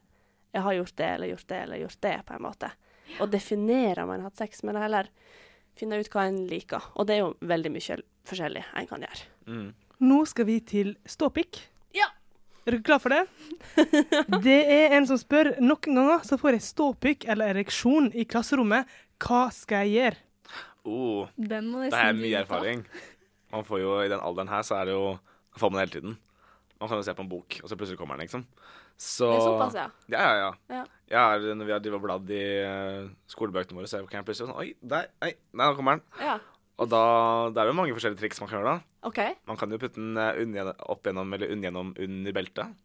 jeg 0.54 0.66
har 0.66 0.78
gjort 0.80 0.96
det 0.98 1.10
eller 1.16 1.32
gjort 1.34 1.48
det 1.48 1.60
eller 1.64 1.84
gjort 1.84 2.02
det, 2.06 2.16
på 2.26 2.36
en 2.36 2.46
måte. 2.46 2.72
Og 3.20 3.30
definere 3.32 4.04
om 4.04 4.14
en 4.14 4.24
har 4.24 4.30
hatt 4.30 4.42
sex, 4.42 4.64
men 4.64 4.78
heller 4.80 5.10
finne 5.80 6.00
ut 6.00 6.10
hva 6.14 6.28
en 6.30 6.40
liker. 6.50 6.92
Og 6.96 7.08
det 7.08 7.18
er 7.18 7.22
jo 7.24 7.34
veldig 7.50 7.74
mye 7.74 8.00
forskjellig 8.30 8.64
en 8.82 8.90
kan 8.90 9.06
gjøre. 9.06 9.28
Mm. 9.50 9.68
Nå 10.10 10.22
skal 10.30 10.48
vi 10.48 10.60
til 10.64 10.96
ståpikk. 11.10 11.62
Ja. 11.98 12.08
Er 12.66 12.76
dere 12.76 12.86
klar 12.86 13.02
for 13.04 13.14
det? 13.16 13.24
det 14.46 14.60
er 14.72 14.98
en 14.98 15.08
som 15.10 15.20
spør 15.20 15.56
noen 15.62 16.00
ganger 16.00 16.26
så 16.28 16.38
får 16.40 16.58
jeg 16.58 16.68
ståpikk 16.70 17.28
eller 17.32 17.56
ereksjon 17.56 18.12
i 18.14 18.28
klasserommet. 18.30 18.90
Hva 19.20 19.48
skal 19.56 19.88
jeg 19.88 19.98
gjøre? 19.98 20.26
Oh, 20.88 21.28
Den 21.36 21.68
må 21.70 21.84
det 21.84 21.94
er 21.94 22.16
mye 22.16 22.40
erfaring. 22.40 22.86
Man 23.52 23.66
får 23.68 23.82
jo, 23.82 23.96
I 24.06 24.12
den 24.12 24.22
alderen 24.24 24.52
her 24.52 24.64
så 24.66 24.78
er 24.80 24.90
det 24.90 24.96
jo 24.96 25.18
det 25.50 25.62
får 25.62 25.72
man 25.74 25.82
hele 25.82 25.92
tiden. 25.92 26.18
Man 26.80 26.90
kan 26.90 27.02
jo 27.02 27.04
se 27.04 27.14
på 27.18 27.26
en 27.26 27.30
bok, 27.32 27.58
og 27.64 27.70
så 27.70 27.76
plutselig 27.76 28.00
kommer 28.00 28.16
den, 28.16 28.24
liksom. 28.24 28.46
Så 29.00 29.30
Det 29.32 29.38
er 29.40 29.46
såpass, 29.48 29.76
ja. 29.80 29.86
Ja, 30.12 30.22
ja, 30.28 30.38
ja. 30.44 30.54
Ja. 30.76 30.86
ja 31.08 31.54
når 31.56 31.68
vi 31.70 31.72
har 31.72 31.80
drevet 31.84 32.04
bladd 32.04 32.32
i 32.36 32.42
eh, 32.66 33.06
skolebøkene 33.32 33.80
våre, 33.80 33.88
så 33.88 34.02
kan 34.04 34.20
jeg 34.20 34.28
plutselig 34.28 34.50
sånn 34.50 34.58
Oi, 34.60 34.74
der, 34.84 35.08
nei, 35.24 35.30
nei, 35.56 35.70
nå 35.70 35.76
kommer 35.78 35.96
den. 36.00 36.04
Ja. 36.20 36.34
Og 36.80 36.90
da 36.92 37.04
det 37.56 37.62
er 37.64 37.72
jo 37.72 37.78
mange 37.80 37.96
forskjellige 37.96 38.20
triks 38.20 38.42
man 38.44 38.50
kan 38.52 38.60
gjøre, 38.60 38.74
da. 38.76 39.08
Okay. 39.08 39.38
Man 39.48 39.60
kan 39.60 39.72
jo 39.72 39.80
putte 39.80 40.00
den 40.04 40.20
eh, 40.20 40.74
opp 40.92 41.08
gjennom 41.08 41.32
eller 41.38 41.52
unn 41.56 41.64
gjennom 41.64 41.94
under 41.96 42.36
beltet. 42.36 42.76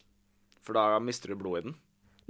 For 0.64 0.78
da 0.78 1.00
mister 1.02 1.34
du 1.34 1.36
blodet 1.42 1.64
i 1.64 1.68
den. 1.68 1.76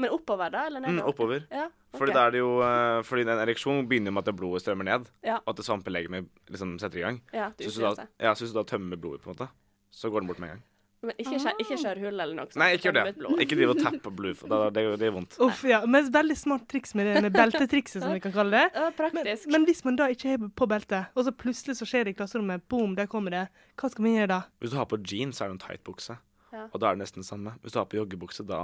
Men 0.01 0.11
oppover, 0.11 0.51
da? 0.51 0.65
Eller 0.67 0.81
Mm, 0.83 1.05
oppover. 1.07 1.45
Ja, 1.53 1.69
okay. 1.69 1.99
Fordi 2.01 2.15
da 2.17 2.25
er 2.27 2.33
det 2.35 2.41
jo 2.41 2.49
eh, 2.67 3.03
Fordi 3.07 3.23
en 3.29 3.39
ereksjon 3.45 3.85
begynner 3.87 4.11
med 4.17 4.27
at 4.27 4.35
blodet 4.35 4.65
strømmer 4.65 4.89
ned, 4.89 5.07
og 5.45 5.53
at 5.53 5.61
det 5.61 5.67
svampelegemet 5.69 6.27
liksom 6.51 6.79
setter 6.83 6.99
i 6.99 7.05
gang. 7.05 7.21
ja, 7.33 7.53
du 7.55 7.63
Så 7.63 7.69
hvis 7.69 7.79
du, 7.79 7.85
da, 8.01 8.07
ja, 8.19 8.33
så 8.35 8.43
hvis 8.43 8.53
du 8.57 8.59
da 8.59 8.65
tømmer 8.67 8.97
blodet, 8.99 9.23
på 9.23 9.31
en 9.31 9.37
måte, 9.37 9.49
så 9.95 10.11
går 10.11 10.25
den 10.25 10.29
bort 10.33 10.41
med 10.43 10.51
en 10.51 10.57
gang. 10.57 10.65
Men 11.05 11.19
ikke, 11.21 11.39
skjær, 11.43 11.57
ikke 11.65 11.77
skjær 11.83 12.01
hull 12.03 12.15
eller 12.21 12.35
noe 12.39 12.47
sånt. 12.49 12.57
Nei, 12.63 12.69
ikke 12.77 12.89
gjør 12.91 12.97
det. 12.99 13.15
Ikke 13.45 13.57
driv 13.59 13.73
og 13.75 13.81
tappe 13.83 14.13
blod, 14.19 14.37
for 14.41 14.49
da, 14.53 14.59
det, 14.75 14.85
det 15.03 15.09
er 15.09 15.15
vondt. 15.17 15.37
Uff, 15.45 15.65
ja. 15.69 15.81
Men 15.87 16.09
veldig 16.15 16.37
smart 16.41 16.65
triks 16.71 16.95
med 16.99 17.07
det 17.11 17.23
med 17.27 17.33
beltetrikset, 17.37 18.03
som 18.03 18.13
vi 18.17 18.21
kan 18.25 18.33
kalle 18.37 18.51
det. 18.57 18.65
Ja, 18.79 18.89
Men, 18.91 18.97
praktisk. 18.99 19.49
men 19.53 19.65
hvis 19.69 19.85
man 19.85 19.97
da 20.01 20.09
ikke 20.15 20.35
har 20.35 20.49
på 20.63 20.69
beltet, 20.71 21.11
og 21.15 21.25
så 21.29 21.33
plutselig 21.45 21.77
så 21.81 21.89
skjer 21.89 22.05
det 22.09 22.15
i 22.15 22.19
klasserommet, 22.21 22.65
boom, 22.69 22.95
der 22.99 23.07
kommer 23.11 23.31
det, 23.35 23.45
hva 23.81 23.91
skal 23.93 24.07
man 24.09 24.17
gjøre 24.19 24.33
da? 24.33 24.41
Hvis 24.65 24.73
du 24.73 24.79
har 24.81 24.89
på 24.91 24.99
jeans, 25.05 25.37
så 25.39 25.45
er 25.45 25.53
det 25.53 25.59
en 25.61 25.63
tight 25.67 25.85
bukse. 25.85 26.17
Ja. 26.55 26.69
Og 26.73 26.81
da 26.81 26.89
er 26.91 26.97
det 26.99 27.03
nesten 27.05 27.21
det 27.25 27.29
samme. 27.29 27.57
Hvis 27.63 27.75
du 27.75 27.79
har 27.83 27.87
på 27.91 27.97
joggebukse, 27.99 28.45
da 28.47 28.59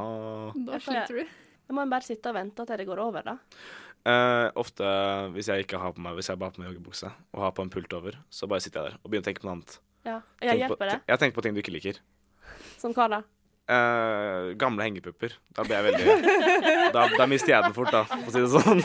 Da 0.54 0.78
Jeg 0.78 0.82
får- 0.87 0.90
sliter 0.94 1.22
du. 1.25 1.37
Da 1.70 1.75
må 1.76 1.82
en 1.84 1.90
bare 1.92 2.02
sitte 2.06 2.26
og 2.31 2.34
vente 2.34 2.64
til 2.66 2.76
det 2.81 2.87
går 2.88 2.98
over, 2.98 3.22
da. 3.22 3.37
eh, 4.06 4.50
Ofte 4.58 4.87
hvis 5.34 5.46
jeg 5.52 5.64
ikke 5.66 5.78
har 5.78 5.92
på 5.94 6.00
meg 6.02 6.14
Hvis 6.19 6.31
jeg 6.31 6.38
bare 6.40 6.50
har 6.50 6.56
på 6.56 6.62
meg 6.62 6.70
joggebukse 6.72 7.10
og 7.34 7.42
har 7.44 7.52
på 7.54 7.62
en 7.62 7.70
pult 7.70 7.92
over, 7.94 8.16
så 8.31 8.48
bare 8.50 8.60
sitter 8.64 8.81
jeg 8.82 8.90
der 8.92 8.98
og 9.04 9.10
begynner 9.10 9.22
å 9.22 9.28
tenke 9.28 9.42
på 9.44 9.46
noe 9.50 9.56
annet. 9.58 9.76
Ja, 10.06 10.16
ja 10.42 10.54
Tenk 10.56 10.72
på, 10.72 10.78
det? 10.88 10.96
Jeg 11.06 11.19
tenker 11.20 11.37
på 11.37 11.42
ting 11.44 11.54
du 11.54 11.60
ikke 11.60 11.75
liker. 11.75 11.98
Som 12.81 12.94
hva 12.97 13.06
da? 13.12 13.21
Uh, 13.71 14.50
gamle 14.59 14.82
hengepupper. 14.82 15.37
Da 15.55 15.62
blir 15.62 15.77
jeg 15.77 15.85
veldig 15.93 16.94
da, 16.97 17.05
da 17.21 17.27
mister 17.31 17.53
jeg 17.53 17.62
den 17.69 17.77
fort, 17.77 17.93
da, 17.94 18.00
for 18.09 18.27
å 18.27 18.32
si 18.35 18.41
det 18.43 18.49
sånn. 18.50 18.81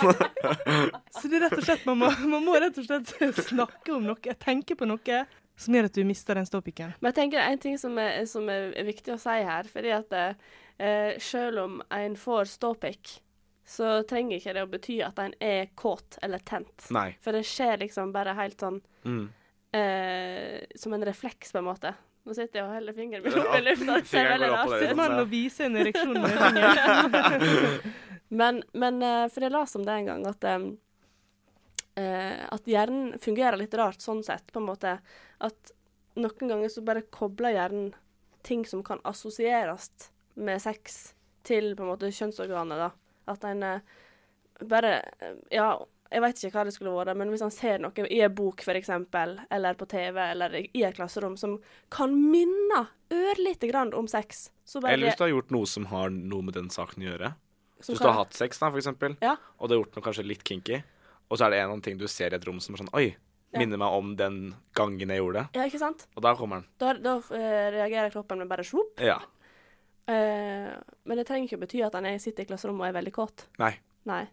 Så 1.17 1.31
det 1.31 1.39
er 1.39 1.45
rett 1.47 1.55
og 1.57 1.65
slett, 1.65 1.87
man 1.89 2.03
må, 2.03 2.11
man 2.29 2.45
må 2.45 2.53
rett 2.61 2.77
og 2.77 2.85
slett 2.85 3.39
snakke 3.47 3.95
om 3.95 4.05
noe, 4.11 4.35
tenke 4.43 4.77
på 4.77 4.85
noe 4.89 5.23
som 5.57 5.73
gjør 5.77 5.87
at 5.87 5.95
du 5.95 6.03
mister 6.05 6.35
den 6.37 6.45
ståpikken. 6.45 6.93
Men 6.99 7.09
jeg 7.13 7.17
tenker 7.21 7.41
en 7.47 7.61
ting 7.63 7.77
som 7.81 7.95
er, 8.01 8.25
som 8.29 8.45
er 8.51 8.75
viktig 8.85 9.13
å 9.15 9.19
si 9.23 9.35
her, 9.47 9.69
fordi 9.71 9.93
at 9.95 10.13
eh, 10.19 11.15
selv 11.23 11.61
om 11.63 11.77
en 11.95 12.17
får 12.19 12.51
ståpikk, 12.53 13.13
så 13.65 14.01
trenger 14.05 14.37
ikke 14.37 14.53
det 14.53 14.65
å 14.67 14.69
bety 14.69 14.99
at 15.07 15.17
en 15.23 15.33
er 15.41 15.71
kåt 15.79 16.19
eller 16.21 16.43
tent. 16.45 16.89
Nei. 16.93 17.07
For 17.23 17.33
det 17.33 17.45
skjer 17.49 17.79
liksom 17.87 18.11
bare 18.13 18.35
helt 18.37 18.59
sånn 18.61 18.81
Mm. 19.05 19.29
eh, 19.77 20.65
som 20.75 20.93
en 20.93 21.05
refleks, 21.07 21.51
på 21.55 21.59
en 21.63 21.67
måte. 21.71 21.91
Nå 22.25 22.33
sitter 22.33 22.59
jeg 22.59 22.65
og 22.65 22.73
heller 22.73 22.95
fingeren 22.97 23.25
min 23.27 23.37
opp 23.37 23.53
i 23.53 23.61
lufta. 23.61 23.99
det 23.99 24.09
ser 24.09 24.31
veldig 24.31 24.49
rart 24.49 24.73
ut. 24.81 24.95
Man 24.97 25.15
må 25.19 25.25
vise 25.29 25.67
en 25.67 25.77
ereksjon 25.77 26.17
med 26.23 26.39
fingeren. 26.41 27.93
Men, 28.35 28.63
men 28.73 28.97
eh, 29.05 29.27
for 29.29 29.45
jeg 29.45 29.53
leste 29.53 29.77
om 29.77 29.83
det 29.85 29.93
en 29.93 30.07
gang, 30.09 30.23
at 30.27 30.45
em, 30.49 30.63
eh, 32.01 32.39
at 32.51 32.65
hjernen 32.67 33.19
fungerer 33.21 33.55
litt 33.61 33.75
rart 33.77 34.01
sånn 34.01 34.23
sett, 34.25 34.49
på 34.51 34.59
en 34.59 34.65
måte. 34.65 34.95
At 35.45 35.71
noen 36.17 36.49
ganger 36.51 36.73
så 36.73 36.81
bare 36.83 37.05
kobler 37.13 37.53
hjernen 37.53 37.93
ting 38.45 38.65
som 38.67 38.81
kan 38.83 38.99
assosieres 39.07 39.91
med 40.33 40.61
sex, 40.65 41.13
til 41.45 41.75
på 41.77 41.85
en 41.85 41.91
måte 41.93 42.09
kjønnsorganet, 42.09 42.81
da. 42.81 42.89
At 43.31 43.45
en 43.47 43.63
eh, 43.63 43.95
bare 44.65 44.97
eh, 45.19 45.37
Ja, 45.53 45.69
jeg 46.11 46.21
vet 46.21 46.41
ikke 46.43 46.59
hva 46.59 46.63
det 46.67 46.73
skulle 46.75 46.93
vært, 46.93 47.17
men 47.17 47.31
hvis 47.33 47.43
han 47.43 47.53
ser 47.53 47.81
noe 47.81 48.05
i 48.13 48.19
en 48.23 48.33
bok 48.35 48.61
f.eks., 48.61 48.91
eller 48.93 49.77
på 49.79 49.87
TV, 49.89 50.19
eller 50.31 50.57
i 50.61 50.83
et 50.85 50.95
klasserom 50.97 51.35
som 51.39 51.57
kan 51.93 52.13
minne 52.13 52.83
ørlite 53.13 53.69
grann 53.71 53.93
om 53.97 54.07
sex, 54.07 54.49
så 54.65 54.81
Eller 54.85 55.09
hvis 55.09 55.17
du 55.17 55.25
har 55.25 55.33
gjort 55.33 55.53
noe 55.53 55.69
som 55.69 55.85
har 55.91 56.13
noe 56.13 56.45
med 56.45 56.57
den 56.57 56.69
saken 56.69 57.03
å 57.03 57.09
gjøre. 57.09 57.33
som 57.81 57.93
Hvis 57.93 58.01
du 58.01 58.07
har 58.07 58.19
hatt 58.21 58.33
sex, 58.33 58.59
da, 58.59 58.69
for 58.69 58.77
eksempel, 58.77 59.17
Ja. 59.21 59.35
og 59.59 59.69
du 59.69 59.75
har 59.75 59.83
gjort 59.83 59.95
noe 59.95 60.05
kanskje 60.05 60.27
litt 60.27 60.43
kinky, 60.43 60.83
og 61.29 61.37
så 61.37 61.45
er 61.45 61.49
det 61.49 61.57
en 61.57 61.63
eller 61.63 61.73
annen 61.73 61.83
ting 61.83 61.97
du 61.97 62.07
ser 62.07 62.33
i 62.33 62.35
et 62.35 62.45
rom 62.45 62.59
som 62.59 62.75
er 62.75 62.83
sånn 62.83 62.93
Oi, 62.93 63.15
Ja. 63.51 63.59
minner 63.59 63.77
meg 63.77 63.87
om 63.87 64.15
den 64.15 64.55
gangen 64.73 65.09
jeg 65.09 65.17
gjorde 65.19 65.33
det. 65.33 65.47
Ja, 65.55 65.63
ikke 65.63 65.79
sant? 65.79 66.07
Og 66.15 66.21
da 66.21 66.35
kommer 66.35 66.61
den. 66.61 66.65
Da, 66.77 66.93
da 66.93 67.17
uh, 67.17 67.71
reagerer 67.71 68.11
kroppen 68.11 68.37
med 68.37 68.49
bare 68.49 68.63
svopp. 68.63 68.99
Ja. 68.99 69.19
Uh, 70.07 70.75
men 71.05 71.17
det 71.17 71.25
trenger 71.25 71.47
ikke 71.47 71.57
å 71.57 71.63
bety 71.65 71.81
at 71.85 71.93
han 71.93 72.05
er, 72.05 72.17
sitter 72.19 72.43
i 72.43 72.45
klasserommet 72.45 72.81
og 72.81 72.89
er 72.89 72.99
veldig 73.01 73.13
kåt. 73.13 73.47
Nei. 73.57 73.79
Nei. 74.05 74.27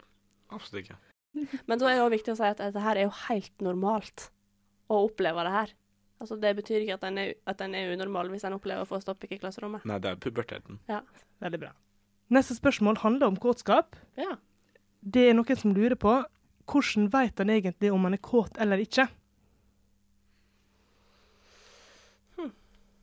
Absolutt 0.51 0.85
ikke. 0.85 0.97
Men 1.69 1.81
da 1.81 1.89
er 1.89 1.99
det 1.99 2.07
òg 2.07 2.13
viktig 2.15 2.35
å 2.35 2.39
si 2.39 2.49
at 2.49 2.61
dette 2.61 2.83
her 2.85 2.99
er 2.99 3.09
jo 3.09 3.15
helt 3.27 3.65
normalt 3.65 4.29
å 4.93 5.05
oppleve 5.07 5.47
det 5.47 5.55
her. 5.55 5.73
Altså 6.23 6.37
Det 6.39 6.53
betyr 6.59 6.85
ikke 6.85 6.99
at 7.01 7.07
en 7.09 7.19
er, 7.19 7.33
at 7.51 7.63
en 7.65 7.75
er 7.75 7.95
unormal 7.97 8.31
hvis 8.31 8.45
en 8.47 8.55
opplever 8.55 8.85
å 8.85 8.89
få 8.89 9.01
stoppikk 9.03 9.35
i 9.37 9.41
klasserommet. 9.43 9.87
Nei, 9.89 9.99
det 10.03 10.13
er 10.13 10.21
puberteten. 10.23 10.79
Veldig 11.43 11.63
bra. 11.65 11.73
Neste 12.33 12.55
spørsmål 12.57 13.01
handler 13.03 13.33
om 13.33 13.41
kåtskap. 13.41 13.97
Ja. 14.17 14.37
Det 15.03 15.27
er 15.29 15.35
noen 15.35 15.59
som 15.59 15.75
lurer 15.75 15.99
på 15.99 16.21
hvordan 16.71 17.09
vet 17.11 17.43
han 17.43 17.51
egentlig 17.51 17.91
om 17.93 18.07
han 18.07 18.15
er 18.15 18.23
kåt 18.23 18.61
eller 18.63 18.81
ikke? 18.85 19.09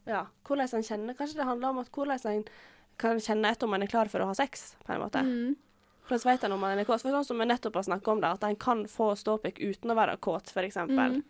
ja. 0.09 0.25
Hvordan 0.47 0.71
en 0.73 0.85
kjenner 0.85 1.17
Kanskje 1.17 1.41
det 1.41 1.47
handler 1.47 1.73
om 1.73 1.81
at 1.83 1.91
hvordan 1.93 2.31
en 2.31 2.45
kan 2.99 3.19
kjenne 3.23 3.51
etter 3.53 3.67
om 3.67 3.75
en 3.77 3.85
er 3.85 3.91
klar 3.91 4.09
for 4.11 4.23
å 4.23 4.29
ha 4.31 4.35
sex, 4.35 4.73
på 4.83 4.91
en 4.91 5.03
måte. 5.03 5.21
Mm. 5.23 5.53
Hvordan 6.09 6.25
vet 6.31 6.43
en 6.47 6.55
om 6.57 6.63
en 6.65 6.79
er 6.81 6.87
kåt? 6.89 7.03
For 7.05 7.13
sånn 7.13 7.25
som 7.27 7.37
vi 7.41 7.45
nettopp 7.45 7.75
har 7.79 7.85
snakket 7.85 8.11
om 8.15 8.21
det, 8.23 8.31
at 8.33 8.43
en 8.47 8.55
kan 8.59 8.83
få 8.89 9.11
ståpikk 9.19 9.61
uten 9.61 9.93
å 9.93 9.97
være 9.99 10.17
kåt, 10.25 10.49
f.eks. 10.49 10.77
Mm. 10.89 11.21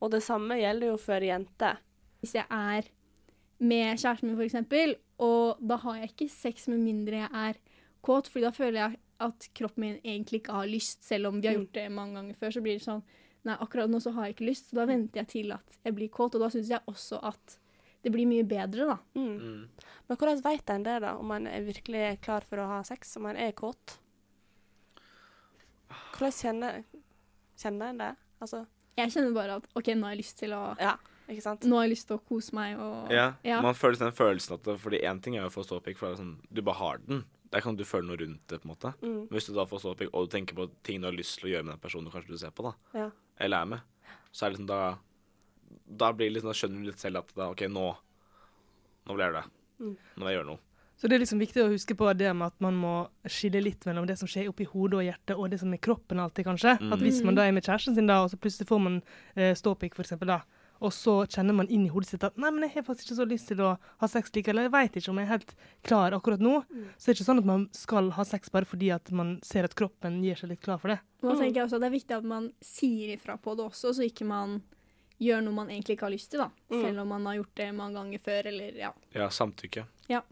Og 0.00 0.10
det 0.14 0.22
samme 0.24 0.56
gjelder 0.60 0.92
jo 0.92 0.96
for 1.02 1.26
jenter. 1.26 1.80
Hvis 2.22 2.36
jeg 2.38 2.46
er 2.50 2.86
med 3.60 3.98
kjæresten 4.00 4.30
min, 4.30 4.40
eksempel, 4.46 4.94
og 5.20 5.58
da 5.60 5.76
har 5.82 5.98
jeg 6.00 6.12
ikke 6.14 6.28
sex 6.32 6.68
med 6.72 6.80
mindre 6.80 7.24
jeg 7.24 7.30
er 7.34 7.58
kåt, 8.06 8.30
fordi 8.32 8.46
da 8.46 8.52
føler 8.56 8.78
jeg 8.80 9.00
at 9.20 9.48
kroppen 9.58 9.84
min 9.84 9.98
egentlig 10.00 10.40
ikke 10.40 10.54
har 10.56 10.70
lyst, 10.70 11.02
selv 11.04 11.28
om 11.28 11.40
vi 11.42 11.48
har 11.50 11.56
Mm. 11.58 11.66
gjort 11.66 11.72
det 11.76 11.90
mange 11.92 12.14
ganger 12.14 12.34
før. 12.40 12.52
Så 12.54 12.62
blir 12.62 12.78
det 12.78 12.86
sånn 12.86 13.02
Nei, 13.42 13.54
akkurat 13.56 13.88
nå 13.88 13.96
så 14.04 14.10
har 14.12 14.26
jeg 14.26 14.34
ikke 14.34 14.48
lyst, 14.50 14.66
så 14.68 14.76
da 14.76 14.84
venter 14.84 15.20
jeg 15.22 15.28
til 15.28 15.52
at 15.52 15.78
jeg 15.82 15.94
blir 15.96 16.10
kåt, 16.12 16.34
og 16.36 16.42
da 16.42 16.48
syns 16.52 16.68
jeg 16.68 16.80
også 16.86 17.20
at 17.24 17.54
det 18.04 18.12
blir 18.12 18.26
mye 18.28 18.44
bedre, 18.44 18.84
da. 18.86 18.96
Mm. 19.16 19.38
Mm. 19.40 19.68
Men 20.08 20.16
hvordan 20.20 20.42
vet 20.44 20.70
en 20.70 20.82
det, 20.84 21.00
da? 21.00 21.14
Om 21.16 21.30
en 21.30 21.46
er 21.46 21.62
virkelig 21.64 22.20
klar 22.20 22.44
for 22.44 22.60
å 22.60 22.66
ha 22.68 22.82
sex? 22.84 23.16
Om 23.16 23.26
en 23.30 23.36
er 23.40 23.52
kåt? 23.52 23.96
Hvordan 26.16 26.32
kjenner, 26.36 26.82
kjenner 27.60 27.90
en 27.94 27.98
det? 27.98 28.10
Altså, 28.40 28.66
Jeg 28.98 29.12
kjenner 29.14 29.34
bare 29.34 29.56
at 29.60 29.66
OK, 29.76 29.88
nå 29.96 30.06
har 30.08 30.14
jeg 30.16 30.22
lyst 30.24 30.38
til 30.38 30.52
å 30.56 30.76
Ja, 30.80 30.96
ikke 31.28 31.42
sant? 31.44 31.64
Nå 31.68 31.76
har 31.78 31.86
jeg 31.88 31.94
lyst 31.96 32.06
til 32.10 32.16
å 32.18 32.22
kose 32.28 32.54
meg 32.56 32.78
og 32.78 33.10
Ja, 33.14 33.34
Ja. 33.44 33.60
Man 33.62 33.74
føler 33.74 33.98
den 33.98 34.12
følelsen 34.16 34.54
at 34.58 34.64
det, 34.64 34.78
Fordi 34.80 35.00
én 35.02 35.20
ting 35.22 35.36
er 35.36 35.46
å 35.48 35.52
få 35.52 35.64
ståpikk, 35.66 35.98
for 35.98 36.08
det 36.10 36.18
er 36.18 36.22
sånn, 36.22 36.36
du 36.52 36.62
bare 36.62 36.76
har 36.80 36.98
den. 37.06 37.24
Der 37.50 37.60
kan 37.60 37.74
du 37.76 37.82
føle 37.84 38.06
noe 38.06 38.16
rundt 38.20 38.46
det, 38.46 38.60
på 38.62 38.68
en 38.68 38.74
måte. 38.76 38.94
Mm. 39.02 39.26
Hvis 39.28 39.46
du 39.48 39.54
da 39.54 39.64
får 39.66 39.80
ståpikk, 39.82 40.10
og 40.14 40.28
du 40.28 40.36
tenker 40.36 40.54
på 40.54 40.68
ting 40.86 41.00
du 41.00 41.08
har 41.08 41.16
lyst 41.16 41.40
til 41.40 41.48
å 41.48 41.52
gjøre 41.56 41.64
med 41.66 41.74
den 41.74 41.80
personen 41.82 42.04
du 42.06 42.12
kanskje 42.14 42.30
du 42.30 42.38
ser 42.38 42.50
på, 42.54 42.62
da, 42.62 42.74
Ja. 42.94 43.10
eller 43.38 43.62
er 43.62 43.66
med, 43.66 43.80
så 44.30 44.46
er 44.46 44.50
det 44.50 44.58
liksom 44.58 44.66
da 44.68 44.98
Da 45.90 46.12
blir 46.12 46.30
det 46.30 46.34
liksom, 46.40 46.50
da 46.50 46.54
skjønner 46.54 46.78
du 46.84 46.86
litt 46.90 46.98
selv 47.02 47.16
at 47.18 47.32
da, 47.34 47.50
OK, 47.50 47.62
nå 47.66 47.96
Nå 49.06 49.14
blir 49.16 49.32
det. 49.32 49.44
Mm. 49.80 49.96
Nå 50.16 50.24
vil 50.26 50.30
jeg 50.30 50.38
gjøre 50.38 50.46
noe. 50.46 50.58
Så 51.00 51.08
det 51.08 51.16
er 51.16 51.22
liksom 51.22 51.40
viktig 51.40 51.62
å 51.64 51.70
huske 51.72 51.96
på 51.96 52.10
det 52.12 52.28
med 52.36 52.50
at 52.50 52.60
man 52.60 52.76
må 52.76 52.94
skille 53.24 53.62
litt 53.64 53.86
mellom 53.88 54.04
det 54.08 54.18
som 54.20 54.28
skjer 54.28 54.50
oppi 54.50 54.66
hodet 54.68 54.98
og 54.98 55.06
hjertet, 55.06 55.36
og 55.36 55.48
det 55.48 55.60
som 55.62 55.72
er 55.72 55.80
kroppen 55.80 56.20
alltid, 56.20 56.44
kanskje. 56.50 56.74
Mm. 56.76 56.90
At 56.92 57.04
hvis 57.04 57.22
man 57.24 57.38
da 57.38 57.46
er 57.48 57.54
med 57.56 57.64
kjæresten 57.64 57.96
sin, 57.96 58.10
da, 58.10 58.18
og 58.20 58.28
så 58.32 58.36
plutselig 58.40 58.68
får 58.68 58.82
man 58.84 58.98
eh, 59.32 59.54
ståpikk, 59.56 59.96
eksempel, 60.04 60.34
da, 60.34 60.42
og 60.80 60.92
så 60.96 61.14
kjenner 61.28 61.56
man 61.56 61.68
inn 61.72 61.84
i 61.84 61.92
hodet 61.92 62.08
sitt 62.08 62.24
at 62.24 62.36
nei, 62.40 62.50
men 62.52 62.64
jeg 62.64 62.74
har 62.78 62.84
faktisk 62.86 63.10
ikke 63.10 63.18
så 63.18 63.26
lyst 63.28 63.50
til 63.52 63.60
å 63.64 63.74
ha 63.80 64.08
sex 64.08 64.32
likevel, 64.32 64.56
eller 64.56 64.68
jeg 64.68 64.74
veit 64.76 64.98
ikke 65.00 65.12
om 65.12 65.20
jeg 65.20 65.28
er 65.28 65.32
helt 65.34 65.54
klar 65.88 66.16
akkurat 66.16 66.44
nå, 66.44 66.54
så 66.96 67.04
det 67.04 67.12
er 67.12 67.18
ikke 67.18 67.28
sånn 67.28 67.42
at 67.42 67.48
man 67.50 67.66
skal 67.76 68.10
ha 68.16 68.26
sex 68.28 68.52
bare 68.52 68.68
fordi 68.68 68.88
at 68.96 69.12
man 69.12 69.34
ser 69.44 69.68
at 69.68 69.76
kroppen 69.76 70.20
gir 70.24 70.40
seg 70.40 70.54
litt 70.54 70.64
klar 70.64 70.80
for 70.80 70.94
det. 70.94 70.98
Da 71.20 71.36
tenker 71.36 71.60
jeg 71.60 71.66
også 71.66 71.80
at 71.80 71.84
det 71.84 71.90
er 71.90 71.96
viktig 71.96 72.16
at 72.16 72.28
man 72.32 72.50
sier 72.64 73.14
ifra 73.16 73.36
på 73.40 73.56
det 73.58 73.66
også, 73.68 73.92
så 73.96 74.08
ikke 74.08 74.28
man 74.28 74.60
gjør 75.20 75.44
noe 75.44 75.58
man 75.58 75.72
egentlig 75.72 75.98
ikke 75.98 76.08
har 76.08 76.14
lyst 76.16 76.32
til, 76.32 76.40
da. 76.40 76.48
Mm. 76.72 76.80
Selv 76.80 77.04
om 77.04 77.12
man 77.12 77.28
har 77.28 77.40
gjort 77.42 77.56
det 77.60 77.70
mange 77.76 78.00
ganger 78.00 78.22
før, 78.24 78.52
eller 78.54 78.78
ja. 78.80 78.92
Ja, 79.12 79.28
samtykke. 79.28 79.84
Ja. 80.08 80.22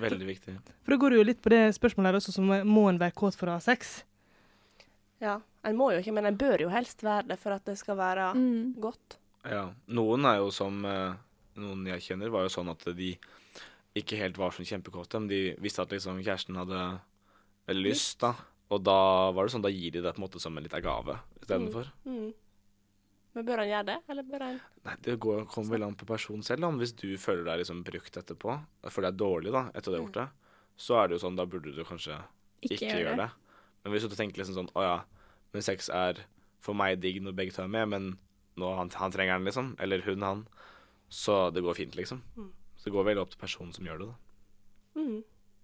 Veldig 0.00 0.26
viktig. 0.26 0.54
For 0.84 0.94
da 0.94 0.96
går 1.02 1.10
det 1.10 1.18
jo 1.18 1.24
litt 1.28 1.42
på 1.42 1.50
det 1.52 1.62
spørsmålet 1.76 2.06
her 2.12 2.18
også, 2.20 2.32
som 2.32 2.46
må 2.48 2.88
en 2.88 2.98
være 2.98 3.12
kåt 3.18 3.36
for 3.36 3.46
å 3.52 3.56
ha 3.58 3.60
sex? 3.60 4.04
Ja. 5.20 5.40
En 5.64 5.76
må 5.78 5.92
jo 5.92 6.00
ikke, 6.02 6.12
men 6.16 6.26
en 6.26 6.36
bør 6.38 6.64
jo 6.64 6.68
helst 6.72 7.02
være 7.06 7.28
det 7.28 7.38
for 7.38 7.52
at 7.54 7.64
det 7.64 7.76
skal 7.78 7.96
være 7.96 8.32
Mm. 8.34 8.74
godt. 8.80 9.18
Ja. 9.44 9.70
Noen 9.88 10.24
er 10.26 10.38
jo 10.38 10.50
som 10.50 10.84
eh, 10.84 11.14
Noen 11.56 11.84
jeg 11.86 12.00
kjenner, 12.00 12.30
var 12.30 12.42
jo 12.42 12.48
sånn 12.48 12.70
at 12.70 12.84
de 12.96 13.16
ikke 13.94 14.16
helt 14.16 14.38
var 14.38 14.50
sånn 14.50 14.64
kjempekåte, 14.64 15.20
men 15.20 15.28
de 15.28 15.54
visste 15.60 15.82
at 15.82 15.90
liksom 15.92 16.22
kjæresten 16.24 16.56
hadde 16.56 17.00
veldig 17.68 17.84
lyst, 17.84 18.18
da. 18.20 18.32
Og 18.72 18.82
da 18.82 19.30
var 19.32 19.44
det 19.44 19.52
sånn, 19.52 19.62
da 19.62 19.68
gir 19.68 19.90
de 19.92 20.00
det 20.00 20.14
på 20.14 20.22
en 20.22 20.24
måte 20.24 20.40
som 20.40 20.56
en 20.56 20.64
liten 20.64 20.80
gave 20.82 21.18
istedenfor. 21.42 21.90
Mm. 22.08 22.32
Men 23.32 23.46
bør 23.48 23.62
han 23.62 23.70
gjøre 23.70 23.86
det, 23.88 23.96
eller 24.12 24.26
bør 24.28 24.44
han 24.44 24.56
Nei, 24.84 24.94
det 25.06 25.14
går, 25.24 25.44
kommer 25.48 25.76
vel 25.76 25.86
an 25.86 25.94
på 25.96 26.08
personen 26.08 26.42
selv. 26.44 26.66
Da. 26.66 26.70
Hvis 26.82 26.92
du 26.98 27.06
føler 27.20 27.46
deg 27.48 27.62
liksom 27.62 27.80
brukt 27.86 28.18
etterpå, 28.20 28.56
føler 28.92 29.08
deg 29.10 29.20
dårlig 29.22 29.54
da, 29.54 29.62
etter 29.72 29.88
du 29.92 29.96
har 29.96 30.02
gjort 30.04 30.18
det, 30.18 30.26
så 30.76 30.98
er 31.00 31.08
det 31.08 31.16
jo 31.16 31.22
sånn, 31.24 31.38
da 31.38 31.46
burde 31.48 31.72
du 31.72 31.80
kanskje 31.86 32.18
Ikke, 32.60 32.76
ikke, 32.76 32.92
gjøre 33.00 33.16
det. 33.16 33.28
det. 33.30 33.56
Men 33.84 33.94
hvis 33.94 34.04
du 34.08 34.16
tenker 34.18 34.42
liksom 34.42 34.58
sånn, 34.58 34.70
å 34.76 34.84
ja, 34.84 34.96
men 35.54 35.64
sex 35.64 35.88
er 35.92 36.20
for 36.62 36.76
meg 36.78 37.00
digg 37.02 37.22
når 37.24 37.36
begge 37.38 37.56
to 37.56 37.64
er 37.64 37.72
med, 37.72 37.88
men 37.92 38.10
nå 38.60 38.74
han, 38.76 38.92
han 39.00 39.14
trenger 39.14 39.38
den, 39.38 39.48
liksom, 39.48 39.72
eller 39.82 40.04
hun, 40.06 40.22
han, 40.26 40.44
så 41.12 41.46
det 41.54 41.64
går 41.64 41.78
fint, 41.80 41.96
liksom. 41.98 42.20
Mm. 42.36 42.50
Så 42.76 42.88
det 42.88 42.94
går 42.94 43.08
veldig 43.08 43.22
opp 43.24 43.32
til 43.32 43.40
personen 43.40 43.72
som 43.74 43.86
gjør 43.88 44.02
det, 44.02 44.08
da. 44.12 44.16
mm. 45.00 45.20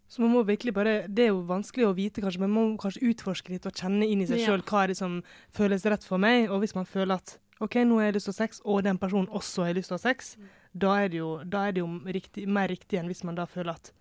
Så 0.09 0.23
man 0.23 0.31
må 0.33 0.41
virkelig 0.49 0.73
bare, 0.73 0.93
Det 1.05 1.27
er 1.27 1.35
jo 1.35 1.43
vanskelig 1.45 1.85
å 1.85 1.93
vite, 1.93 2.23
kanskje, 2.25 2.41
men 2.41 2.53
man 2.55 2.71
må 2.73 2.79
kanskje 2.81 3.11
utforske 3.11 3.53
litt 3.53 3.67
og 3.69 3.77
kjenne 3.77 4.07
inn 4.09 4.23
i 4.25 4.27
seg 4.27 4.41
Ja. 4.41 4.47
sjøl 4.49 4.63
hva 4.65 4.85
er 4.85 4.89
det 4.89 4.97
som 4.97 5.19
føles 5.53 5.85
rett 5.85 6.05
for 6.05 6.17
meg. 6.17 6.49
Og 6.49 6.63
hvis 6.63 6.73
man 6.75 6.89
føler 6.89 7.21
at 7.21 7.35
OK, 7.61 7.75
nå 7.85 7.99
har 7.99 8.09
jeg 8.09 8.15
lyst 8.19 8.29
til 8.29 8.35
å 8.35 8.37
ha 8.37 8.43
sex, 8.47 8.61
og 8.65 8.83
den 8.87 8.99
personen 9.03 9.29
også 9.35 9.65
har 9.67 9.75
lyst 9.75 9.91
til 9.91 9.97
å 9.97 9.99
ha 9.99 10.05
sex, 10.09 10.37
da 10.73 10.93
er 11.03 11.09
det 11.11 11.19
jo, 11.19 11.31
da 11.45 11.67
er 11.69 11.73
det 11.75 11.81
jo 11.83 11.88
riktig, 12.15 12.47
mer 12.47 12.69
riktig 12.71 13.00
enn 13.00 13.09
hvis 13.11 13.25
man 13.27 13.35
da 13.38 13.47
føler 13.50 13.75
at 13.75 13.93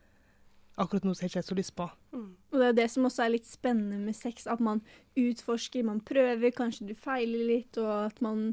akkurat 0.78 1.08
nå 1.08 1.16
har 1.16 1.24
jeg 1.26 1.32
ikke 1.34 1.42
så 1.48 1.56
lyst 1.58 1.74
på. 1.76 1.88
Mm. 2.14 2.28
Og 2.52 2.60
det 2.60 2.66
er 2.68 2.70
jo 2.70 2.78
det 2.78 2.90
som 2.94 3.08
også 3.10 3.24
er 3.26 3.32
litt 3.34 3.48
spennende 3.50 3.98
med 4.06 4.14
sex, 4.16 4.46
at 4.46 4.60
man 4.62 4.84
utforsker, 5.18 5.84
man 5.88 6.04
prøver, 6.06 6.54
kanskje 6.54 6.86
du 6.92 6.94
feiler 6.94 7.48
litt, 7.50 7.80
og 7.82 7.90
at 8.12 8.22
man 8.22 8.52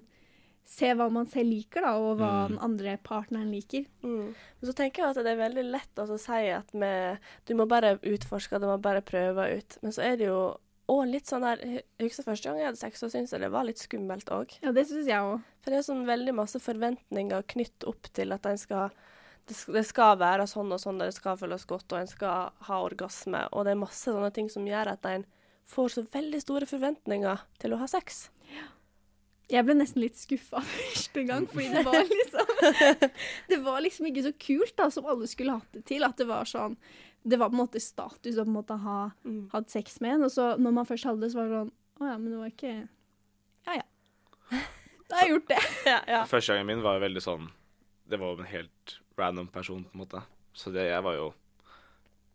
ser 0.65 0.95
hva 0.97 1.11
man 1.13 1.27
selv 1.29 1.53
liker, 1.53 1.85
da, 1.85 1.91
og 2.01 2.17
hva 2.23 2.31
Mm. 2.47 2.55
den 2.55 2.59
andre 2.65 2.97
partneren 3.05 3.51
liker. 3.53 3.85
Mm. 4.01 4.33
Men 4.33 4.65
så 4.71 4.73
tenker 4.73 5.03
jeg 5.03 5.11
at 5.11 5.21
det 5.27 5.35
er 5.35 5.43
veldig 5.43 5.65
lett 5.69 5.99
altså, 6.01 6.17
å 6.17 6.23
si 6.25 6.49
at 6.49 6.73
vi, 6.73 7.19
du 7.45 7.55
må 7.61 7.67
bare 7.69 7.99
utforske, 8.01 8.57
du 8.59 8.65
må 8.73 8.79
bare 8.81 9.03
prøve 9.05 9.59
ut. 9.59 9.77
Men 9.83 9.93
så 9.93 10.01
er 10.09 10.17
det 10.17 10.31
jo 10.33 10.57
òg 10.93 11.03
litt 11.09 11.31
sånn 11.31 11.45
der 11.47 11.63
Jeg 11.65 11.85
husker 12.03 12.27
første 12.27 12.49
gang 12.49 12.61
jeg 12.61 12.69
hadde 12.69 12.81
sex, 12.81 13.01
så 13.01 13.09
syntes 13.13 13.33
jeg 13.35 13.43
det 13.45 13.53
var 13.55 13.67
litt 13.69 13.81
skummelt 13.81 14.31
òg. 14.35 14.53
Ja, 14.65 14.73
det 14.77 14.87
syns 14.91 15.09
jeg 15.09 15.21
òg. 15.21 15.45
For 15.65 15.73
det 15.73 15.81
er 15.81 15.87
sånn 15.87 16.05
veldig 16.09 16.35
masse 16.37 16.61
forventninger 16.61 17.47
knytt 17.55 17.87
opp 17.89 18.11
til 18.17 18.37
at 18.37 18.47
en 18.51 18.61
skal 18.61 18.93
det, 19.45 19.57
det 19.77 19.85
skal 19.85 20.19
være 20.21 20.47
sånn 20.49 20.73
og 20.73 20.81
sånn, 20.81 21.01
det 21.03 21.13
skal 21.17 21.37
føles 21.41 21.67
godt, 21.69 21.91
og 21.93 22.01
en 22.01 22.09
skal 22.09 22.53
ha 22.69 22.79
orgasme. 22.85 23.43
Og 23.53 23.67
det 23.67 23.75
er 23.75 23.83
masse 23.83 24.09
sånne 24.09 24.31
ting 24.33 24.49
som 24.53 24.65
gjør 24.69 24.95
at 24.95 25.09
en 25.11 25.27
får 25.69 25.97
så 25.97 26.05
veldig 26.13 26.41
store 26.43 26.69
forventninger 26.69 27.45
til 27.61 27.75
å 27.75 27.81
ha 27.81 27.89
sex. 27.91 28.27
Jeg 29.53 29.61
ble 29.67 29.77
nesten 29.77 30.01
litt 30.01 30.17
skuffa 30.17 30.63
første 30.69 31.25
gang, 31.29 31.49
fordi 31.51 31.69
det 31.75 31.85
var 31.85 32.01
liksom 32.21 32.53
Det 33.51 33.59
var 33.65 33.83
liksom 33.85 34.09
ikke 34.09 34.25
så 34.29 34.33
kult 34.47 34.77
da, 34.81 34.89
som 34.93 35.09
alle 35.13 35.29
skulle 35.29 35.59
hatt 35.59 35.77
det 35.77 35.85
til. 35.91 36.07
At 36.09 36.21
det 36.21 36.29
var 36.31 36.49
sånn 36.49 36.79
Det 37.27 37.39
var 37.41 37.49
på 37.49 37.57
en 37.57 37.63
måte 37.63 37.81
status 37.81 38.37
å 38.37 38.45
på 38.45 38.51
en 38.53 38.57
måte 38.59 38.77
ha 38.83 39.11
Mm. 39.25 39.49
hatt 39.53 39.71
sex 39.73 40.01
med 40.01 40.15
en. 40.19 40.25
Og 40.25 40.31
så 40.31 40.57
når 40.61 40.73
man 40.77 40.85
først 40.87 41.05
hadde 41.09 41.21
det, 41.25 41.31
så 41.33 41.41
var 41.41 41.49
det 41.49 41.59
sånn 41.63 41.73
Å 42.01 42.11
ja, 42.11 42.19
men 42.19 42.31
det 42.33 42.39
var 42.39 42.51
ikke 42.51 42.89
Ja 43.67 43.75
ja. 43.79 43.87
Da 45.09 45.17
har 45.17 45.27
jeg 45.27 45.33
gjort 45.35 45.49
det. 45.49 45.59
Ja, 45.93 46.01
ja. 46.09 46.25
Første 46.29 46.53
gangen 46.53 46.67
min 46.67 46.83
var 46.85 46.99
jo 46.99 47.05
veldig 47.07 47.23
sånn 47.25 47.49
Det 48.09 48.19
var 48.21 48.35
jo 48.35 48.41
en 48.45 48.51
helt 48.51 48.99
random 49.17 49.47
person, 49.49 49.85
på 49.85 49.95
en 49.95 50.03
måte. 50.05 50.23
Så 50.53 50.73
det 50.75 50.89
jeg 50.91 51.03
var 51.07 51.15
jo 51.17 51.33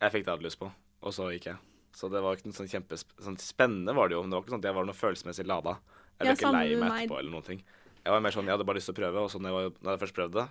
Jeg 0.01 0.11
fikk 0.13 0.23
det 0.25 0.31
jeg 0.31 0.37
hadde 0.37 0.47
lyst 0.47 0.59
på, 0.59 0.71
og 1.03 1.13
så 1.13 1.27
gikk 1.35 1.49
jeg. 1.51 1.57
Så 1.91 2.07
det 2.09 2.21
var 2.23 2.35
ikke 2.37 2.47
noe 2.47 2.55
sånn 2.55 2.69
kjempespennende, 2.71 3.91
Sånn 3.91 3.95
var 3.97 4.07
det 4.09 4.15
jo, 4.15 4.21
men 4.23 4.29
det 4.31 4.37
var 4.37 4.43
ikke 4.45 4.53
sånn 4.55 4.61
at 4.63 4.67
jeg 4.69 4.75
var 4.77 4.85
noe 4.87 4.95
følelsesmessig 4.95 5.45
lada. 5.49 5.73
Jeg 6.19 6.23
ble 6.23 6.29
Ja, 6.29 6.35
ikke 6.37 6.51
lei 6.53 6.67
meg 6.69 6.79
meg. 6.79 6.91
etterpå 7.09 7.17
eller 7.19 7.31
noen 7.33 7.45
ting. 7.45 7.63
Jeg 8.05 8.13
var 8.13 8.21
mer 8.23 8.31
sånn, 8.31 8.45
jeg 8.47 8.53
hadde 8.55 8.65
bare 8.69 8.79
lyst 8.79 8.87
til 8.87 8.95
å 8.95 8.99
prøve, 9.01 9.23
og 9.25 9.29
så 9.33 9.41
når 9.41 9.49
jeg, 9.49 9.55
var, 9.57 9.73
når 9.83 9.91
jeg 9.91 10.01
først 10.05 10.15
prøvde 10.15 10.37
det, 10.39 10.47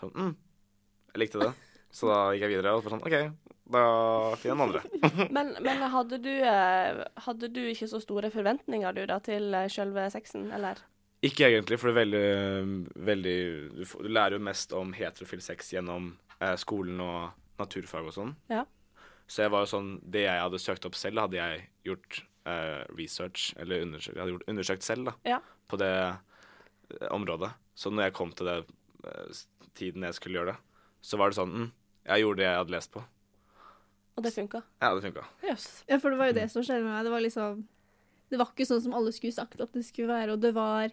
sånn 0.00 0.12
mm, 0.14 0.34
Jeg 1.14 1.20
likte 1.24 1.40
det. 1.42 1.50
Så 1.90 2.06
da 2.12 2.18
gikk 2.36 2.44
jeg 2.46 2.52
videre, 2.54 2.74
og 2.76 2.82
så 2.84 2.90
var 2.90 2.94
sånn 2.94 3.06
OK, 3.08 3.53
da 3.72 3.82
finner 4.36 4.58
noen 4.58 4.66
andre. 4.68 5.28
Men, 5.32 5.54
men 5.64 5.84
hadde, 5.92 6.18
du, 6.20 6.32
eh, 6.44 6.98
hadde 7.24 7.48
du 7.48 7.62
ikke 7.70 7.88
så 7.88 8.00
store 8.02 8.28
forventninger 8.34 8.92
du 8.96 9.04
da 9.08 9.16
til 9.24 9.48
sjølve 9.52 9.70
selve 9.72 10.10
sexen, 10.12 10.50
eller? 10.52 10.82
Ikke 11.24 11.46
egentlig, 11.48 11.78
for 11.80 11.88
det 11.88 11.94
er 11.94 12.00
veldig, 12.02 12.98
veldig 13.06 13.38
du, 13.78 13.84
får, 13.88 14.04
du 14.04 14.10
lærer 14.12 14.36
jo 14.36 14.44
mest 14.44 14.74
om 14.76 14.92
heterofil 14.92 15.40
sex 15.40 15.72
gjennom 15.72 16.10
eh, 16.40 16.52
skolen 16.60 17.00
og 17.00 17.30
naturfag 17.60 18.10
og 18.10 18.16
sånn. 18.16 18.34
Ja. 18.52 18.66
Så 19.24 19.46
jeg 19.46 19.52
var 19.54 19.64
jo 19.64 19.70
sånn 19.70 19.86
Det 20.12 20.26
jeg 20.26 20.42
hadde 20.42 20.60
søkt 20.60 20.84
opp 20.84 20.98
selv, 21.00 21.22
hadde 21.24 21.38
jeg 21.38 21.62
gjort 21.88 22.18
eh, 22.50 22.82
research, 22.98 23.54
eller 23.56 23.86
undersøkt, 23.86 24.18
jeg 24.18 24.20
hadde 24.20 24.34
gjort, 24.34 24.46
undersøkt 24.52 24.84
selv, 24.84 25.08
da, 25.08 25.16
Ja. 25.36 25.40
på 25.70 25.80
det 25.80 25.92
eh, 25.94 27.08
området. 27.14 27.54
Så 27.74 27.90
når 27.90 28.10
jeg 28.10 28.16
kom 28.20 28.36
til 28.36 28.50
det 28.50 28.58
eh, 29.08 29.42
tiden 29.80 30.04
jeg 30.04 30.18
skulle 30.20 30.42
gjøre 30.42 30.52
det, 30.52 30.60
så 31.04 31.16
var 31.20 31.32
det 31.32 31.40
sånn 31.40 31.56
mm, 31.56 31.70
Jeg 32.12 32.20
gjorde 32.26 32.42
det 32.42 32.48
jeg 32.50 32.60
hadde 32.60 32.76
lest 32.76 32.92
på. 32.92 33.00
Og 34.16 34.22
det 34.22 34.32
funka? 34.34 34.60
Ja, 34.82 34.92
det 34.94 35.02
funka. 35.02 35.24
Yes. 35.42 35.84
Ja, 35.88 35.96
for 35.98 36.10
det 36.14 36.18
var 36.20 36.26
jo 36.30 36.36
det 36.36 36.50
som 36.52 36.62
skjedde 36.62 36.84
med 36.84 36.92
meg. 36.94 37.04
Det 37.04 37.10
var 37.14 37.20
liksom 37.24 37.64
Det 38.30 38.38
var 38.40 38.46
ikke 38.54 38.66
sånn 38.66 38.80
som 38.82 38.94
alle 38.94 39.12
skulle 39.12 39.32
sagt 39.34 39.60
at 39.60 39.72
det 39.74 39.84
skulle 39.84 40.08
være, 40.08 40.32
og 40.32 40.40
det 40.40 40.54
var 40.54 40.90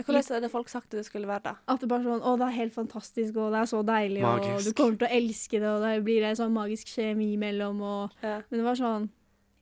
Hvordan 0.00 0.32
er 0.36 0.40
det 0.40 0.50
folk 0.52 0.68
sagt 0.70 0.90
det 0.94 1.02
skulle 1.04 1.26
være, 1.28 1.42
da? 1.44 1.52
at 1.68 1.80
det 1.82 1.88
bare 1.90 2.04
sånn 2.06 2.22
Å, 2.24 2.36
det 2.38 2.46
er 2.46 2.54
helt 2.56 2.72
fantastisk, 2.72 3.36
og 3.36 3.50
det 3.52 3.58
er 3.60 3.66
så 3.68 3.80
deilig, 3.84 4.22
og 4.24 4.62
du 4.64 4.70
kommer 4.72 4.96
til 4.96 5.08
å 5.08 5.16
elske 5.18 5.58
det, 5.60 5.68
og 5.68 5.82
det 5.82 6.04
blir 6.06 6.22
en 6.24 6.36
sånn 6.38 6.54
magisk 6.54 6.88
kjemi 6.94 7.32
mellom, 7.36 7.82
og 7.82 8.14
Ja, 8.22 8.38
Men 8.48 8.60
det 8.62 8.64
var 8.64 8.78
sånn 8.78 9.08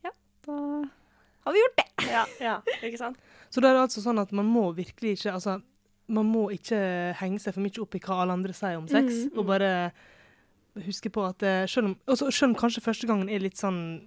Ja, 0.05 0.11
da 0.47 0.59
har 1.47 1.53
vi 1.55 1.59
gjort 1.63 1.79
det. 1.81 1.87
ja, 2.11 2.23
ja 2.39 2.55
ikke 2.83 2.97
sant? 3.01 3.17
Så 3.49 3.59
da 3.63 3.71
er 3.71 3.79
det 3.79 3.87
altså 3.89 4.03
sånn 4.05 4.21
at 4.21 4.31
man 4.31 4.45
må 4.45 4.69
virkelig 4.77 5.17
ikke 5.17 5.33
altså, 5.33 5.57
Man 6.07 6.25
må 6.29 6.45
ikke 6.53 6.77
henge 7.19 7.39
seg 7.41 7.53
for 7.57 7.61
mye 7.65 7.81
opp 7.81 7.95
i 7.97 7.99
hva 8.05 8.21
alle 8.23 8.33
andre 8.37 8.53
sier 8.53 8.77
om 8.77 8.87
sex, 8.87 9.25
Mm. 9.27 9.37
og 9.39 9.45
bare 9.49 9.91
huske 10.85 11.11
på 11.13 11.23
at 11.27 11.43
eh, 11.45 11.63
selv 11.69 11.91
om, 11.91 11.95
også, 12.09 12.29
selv 12.31 12.51
om 12.51 12.59
kanskje 12.59 12.83
første 12.85 13.09
gangen 13.09 13.29
er 13.31 13.41
litt 13.43 13.59
sånn 13.59 14.01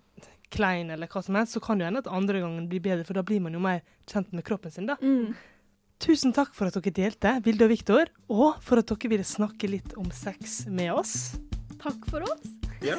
klein, 0.52 0.90
eller 0.92 1.08
hva 1.10 1.22
som 1.24 1.38
helst, 1.38 1.56
så 1.56 1.62
kan 1.64 1.80
det 1.80 1.88
hende 1.88 2.02
at 2.04 2.10
andre 2.12 2.42
gangen 2.42 2.68
blir 2.70 2.82
bedre, 2.84 3.06
for 3.08 3.16
da 3.16 3.24
blir 3.26 3.40
man 3.44 3.56
jo 3.56 3.62
mer 3.62 3.80
kjent 4.10 4.32
med 4.36 4.44
kroppen 4.46 4.74
sin. 4.74 4.90
da. 4.90 4.98
Mm. 5.00 5.32
Tusen 6.02 6.34
takk 6.34 6.50
for 6.56 6.66
at 6.66 6.76
dere 6.76 6.94
delte, 6.96 7.36
Vilde 7.44 7.68
og 7.68 7.72
Viktor, 7.72 8.10
og 8.28 8.58
for 8.64 8.82
at 8.82 8.90
dere 8.90 9.12
ville 9.12 9.26
snakke 9.26 9.70
litt 9.70 9.94
om 10.00 10.10
sex 10.12 10.64
med 10.66 10.92
oss. 10.92 11.38
Takk 11.82 12.08
for 12.10 12.26
oss. 12.26 12.42
Ja. 12.82 12.98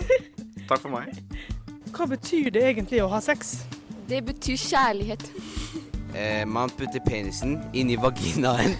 Takk 0.69 0.79
for 0.79 0.93
meg. 0.93 1.11
Hva 1.93 2.07
betyr 2.09 2.49
det 2.55 2.63
egentlig 2.71 3.03
å 3.03 3.09
ha 3.11 3.19
sex? 3.21 3.59
Det 4.09 4.23
betyr 4.25 4.59
kjærlighet. 4.69 5.29
Eh, 6.13 6.43
man 6.45 6.69
putter 6.69 7.01
penisen 7.01 7.55
inn 7.73 7.89
i 7.89 7.95
vaginaen. 7.97 8.75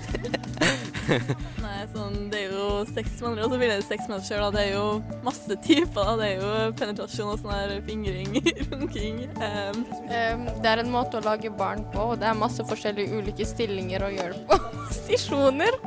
Nei, 1.63 1.79
sånn, 1.89 2.27
det 2.29 2.43
er 2.43 2.51
jo 2.51 2.52
seks 2.93 3.21
andre, 3.21 3.45
og 3.45 3.53
så 3.53 3.59
blir 3.61 3.73
det 3.73 3.79
med 3.81 4.21
seg 4.23 4.27
sjøl. 4.29 4.47
Det 4.55 4.63
er 4.65 4.71
jo 4.75 4.87
masse 5.25 5.59
typer. 5.67 6.01
da. 6.03 6.15
Det 6.19 6.29
er 6.29 6.43
jo 6.43 6.71
penetrasjon 6.79 7.33
og 7.33 7.41
sånn 7.43 7.55
her 7.55 7.75
fingring, 7.87 8.37
runking. 8.71 9.25
Um, 9.37 9.83
Um, 10.13 10.45
det 10.61 10.69
er 10.69 10.81
en 10.81 10.91
måte 10.93 11.19
å 11.19 11.23
lage 11.25 11.49
barn 11.57 11.83
på, 11.93 12.11
og 12.13 12.19
det 12.21 12.27
er 12.29 12.37
masse 12.37 12.63
forskjellige 12.67 13.17
ulike 13.17 13.45
stillinger 13.47 14.05
å 14.05 14.11
gjøre 14.13 14.35
det 14.35 14.43
på. 14.49 14.57
Posisjoner. 14.89 15.77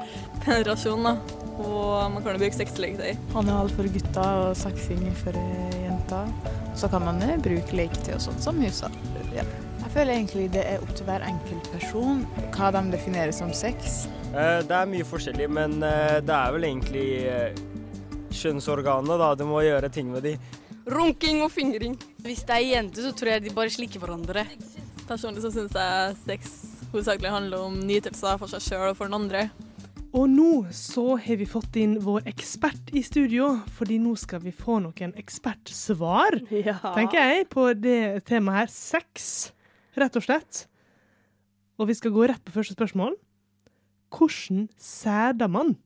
penetrasjon, 0.44 1.06
da. 1.06 1.14
Og 1.56 2.12
man 2.12 2.24
kan 2.24 2.34
jo 2.36 2.42
bruke 2.42 2.56
sexleketøy. 2.56 3.14
Anal 3.38 3.70
for 3.72 3.88
gutta 3.92 4.24
og 4.42 4.56
saksing 4.58 5.04
for 5.22 5.36
eh, 5.40 5.78
jenta. 5.86 6.24
Så 6.76 6.90
kan 6.92 7.06
man 7.06 7.22
eh, 7.24 7.38
bruke 7.40 7.78
leketøy 7.78 8.16
og 8.18 8.24
sånt 8.26 8.44
som 8.44 8.60
husa. 8.60 8.90
Ja. 9.34 9.46
Jeg 9.80 9.92
føler 9.94 10.18
egentlig 10.18 10.50
det 10.52 10.66
er 10.68 10.82
opp 10.84 10.92
til 10.98 11.08
hver 11.08 11.24
enkelt 11.24 11.70
person 11.72 12.26
hva 12.56 12.72
de 12.76 12.84
definerer 12.92 13.32
som 13.36 13.54
sex. 13.56 14.04
Eh, 14.34 14.60
Det 14.66 14.74
er 14.76 14.88
mye 14.90 15.06
forskjellig, 15.06 15.48
men 15.52 15.78
eh, 15.86 16.18
det 16.24 16.34
er 16.36 16.54
vel 16.54 16.66
egentlig 16.68 17.06
eh, 17.30 17.60
kjønnsorganet, 18.36 19.18
da. 19.22 19.30
Du 19.38 19.44
må 19.48 19.62
gjøre 19.64 19.90
ting 19.92 20.10
med 20.12 20.26
de. 20.26 20.34
Runking 20.86 21.40
og 21.42 21.50
fingring. 21.54 21.96
Hvis 22.22 22.44
det 22.46 22.56
er 22.58 22.66
jenter, 22.76 23.06
så 23.08 23.14
tror 23.16 23.32
jeg 23.36 23.46
de 23.46 23.54
bare 23.56 23.72
slikker 23.74 24.02
hverandre. 24.02 24.44
Personlig 25.06 25.42
så 25.44 25.50
syns 25.54 25.74
jeg 25.74 26.18
sex 26.24 26.52
hovedsakelig 26.92 27.30
handler 27.32 27.64
om 27.66 27.80
nytelser 27.86 28.38
for 28.40 28.50
seg 28.50 28.62
sjøl 28.62 28.90
og 28.92 28.98
for 28.98 29.08
den 29.10 29.16
andre. 29.18 29.46
Og 30.16 30.28
nå 30.30 30.50
så 30.72 31.16
har 31.20 31.36
vi 31.36 31.44
fått 31.50 31.74
inn 31.82 31.96
vår 32.00 32.24
ekspert 32.30 32.92
i 32.96 33.02
studio, 33.04 33.50
fordi 33.76 33.98
nå 34.00 34.14
skal 34.16 34.40
vi 34.44 34.52
få 34.54 34.78
noen 34.84 35.12
ekspertsvar, 35.18 36.38
Ja. 36.68 36.78
tenker 36.94 37.18
jeg, 37.20 37.48
på 37.52 37.66
det 37.76 37.98
temaet 38.28 38.62
her. 38.64 38.72
Sex, 38.72 39.50
rett 39.98 40.16
og 40.16 40.24
slett. 40.24 40.62
Og 41.76 41.90
vi 41.90 41.98
skal 41.98 42.14
gå 42.14 42.24
rett 42.30 42.40
på 42.46 42.54
første 42.54 42.76
spørsmål. 42.78 43.18
Hvordan 44.12 44.68
sæder 44.78 45.48
man? 45.48 45.76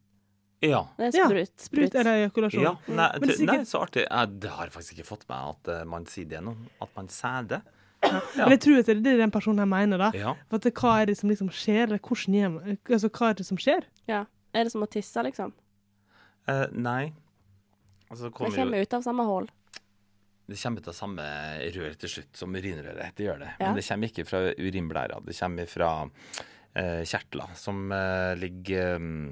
Ja. 0.61 0.83
Det 0.99 1.07
er 1.15 1.19
Ja, 1.19 1.27
sprut. 1.27 1.61
Sprut 1.61 1.95
eller 1.95 2.19
ejakulasjon. 2.21 2.63
Ja, 2.63 2.73
nei, 2.89 3.07
det 3.23 3.37
er 3.39 3.47
nei, 3.49 3.61
så 3.65 3.81
artig. 3.87 4.05
Jeg, 4.05 4.33
det 4.43 4.51
har 4.53 4.69
jeg 4.69 4.75
faktisk 4.75 4.99
ikke 4.99 5.09
fått 5.09 5.29
med 5.31 5.55
at 5.55 5.71
uh, 5.73 5.85
man 5.89 6.05
sier 6.11 6.29
det 6.29 6.43
nå. 6.45 6.53
At 6.85 6.93
man 6.99 7.09
sæder. 7.09 7.63
Men 8.03 8.55
jeg 8.57 8.61
tror 8.65 8.79
at 8.81 8.89
det 8.89 8.97
er 8.97 9.01
det 9.05 9.15
den 9.21 9.33
personen 9.33 9.61
her 9.63 9.69
mener, 9.69 10.01
da. 10.01 10.11
Ja. 10.17 10.35
For 10.49 10.61
at 10.61 10.69
hva 10.81 10.93
er 11.01 11.11
det 11.11 11.17
som 11.21 11.33
liksom 11.33 11.49
skjer, 11.53 11.87
eller 11.87 12.01
hvordan 12.01 12.37
gjør 12.37 12.53
man 12.57 12.79
Altså, 12.89 13.09
hva 13.09 13.31
er 13.31 13.41
det 13.41 13.47
som 13.49 13.61
skjer? 13.61 13.89
Ja. 14.09 14.21
Er 14.53 14.67
det 14.67 14.73
som 14.75 14.85
å 14.85 14.91
tisse, 14.91 15.25
liksom? 15.25 15.53
Uh, 16.49 16.67
nei. 16.73 17.13
Altså, 18.11 18.27
det 18.27 18.31
Det 18.31 18.37
kommer 18.37 18.57
kommer 18.57 18.81
jo 18.81 18.89
ut 18.89 18.95
av 18.99 19.03
samme 19.07 19.27
hull. 19.29 19.51
Det 20.51 20.59
kommer 20.59 20.83
ut 20.83 20.89
av 20.91 20.97
samme 20.97 21.25
rør 21.77 21.93
til 21.95 22.11
slutt 22.11 22.37
som 22.41 22.55
urinrøret. 22.57 23.13
Det 23.17 23.29
gjør 23.29 23.45
det. 23.45 23.51
Ja. 23.61 23.69
Men 23.69 23.77
det 23.79 23.85
kommer 23.87 24.11
ikke 24.11 24.25
fra 24.27 24.41
urinblæra. 24.59 25.21
Det 25.25 25.37
kommer 25.39 25.69
fra 25.71 25.91
kjertler 26.75 27.55
som 27.59 27.91
eh, 27.93 28.35
ligger 28.39 28.99
mm, 29.03 29.25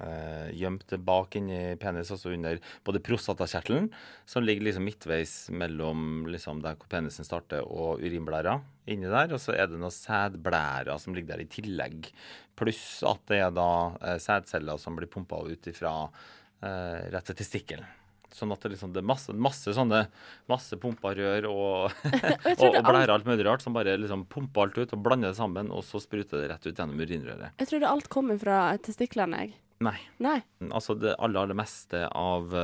eh, 0.00 0.48
gjemt 0.56 0.94
bak 1.04 1.36
inni 1.38 1.76
penis, 1.80 2.10
altså 2.12 2.32
under 2.34 2.60
både 2.84 3.02
prostatakjertelen, 3.04 3.88
som 4.28 4.44
ligger 4.44 4.66
liksom 4.66 4.86
midtveis 4.86 5.34
mellom 5.50 6.26
liksom 6.30 6.62
der 6.64 6.78
hvor 6.78 6.90
penisen 6.92 7.26
starter, 7.26 7.64
og 7.64 8.02
urinblæra 8.04 8.58
inni 8.92 9.10
der. 9.10 9.34
Og 9.34 9.42
så 9.42 9.56
er 9.56 9.70
det 9.70 9.80
noen 9.80 9.94
sædblærer 9.94 10.96
som 11.02 11.16
ligger 11.16 11.34
der 11.34 11.46
i 11.46 11.50
tillegg. 11.50 12.10
Pluss 12.56 13.02
at 13.06 13.22
det 13.30 13.42
er 13.44 13.54
da 13.54 13.70
eh, 14.00 14.18
sædceller 14.22 14.80
som 14.80 14.98
blir 14.98 15.10
pumpa 15.12 15.42
ut 15.46 15.70
ifra 15.72 15.98
eh, 16.06 17.06
rett 17.12 17.32
til 17.32 17.40
testikkelen. 17.42 17.94
Sånn 18.34 18.52
at 18.54 18.62
det, 18.64 18.72
liksom, 18.74 18.92
det 18.94 19.02
er 19.02 19.06
masse, 19.06 19.34
masse 19.34 19.74
sånne 19.76 20.06
masse 20.50 20.78
pumpa 20.80 21.12
rør 21.16 21.48
og, 21.50 21.94
og, 22.56 22.66
og 22.66 22.80
blærer 22.88 23.14
alt 23.14 23.28
mulig 23.28 23.46
rart 23.46 23.64
som 23.64 23.76
bare 23.76 23.96
liksom 24.00 24.26
pumper 24.32 24.66
alt 24.66 24.80
ut 24.80 24.96
og 24.96 25.04
blander 25.04 25.32
det 25.32 25.38
sammen, 25.40 25.70
og 25.72 25.84
så 25.86 26.00
spruter 26.02 26.42
det 26.42 26.50
rett 26.52 26.66
ut 26.66 26.74
gjennom 26.74 27.00
urinrøret. 27.00 27.56
Jeg 27.62 27.70
trodde 27.72 27.94
alt 27.94 28.10
kommer 28.12 28.40
fra 28.40 28.60
testiklene, 28.82 29.44
jeg. 29.44 29.56
Nei. 29.84 29.98
Nei. 30.24 30.38
Altså 30.70 30.96
det 30.98 31.16
aller, 31.18 31.42
aller 31.42 31.58
meste 31.58 32.06
av, 32.08 32.54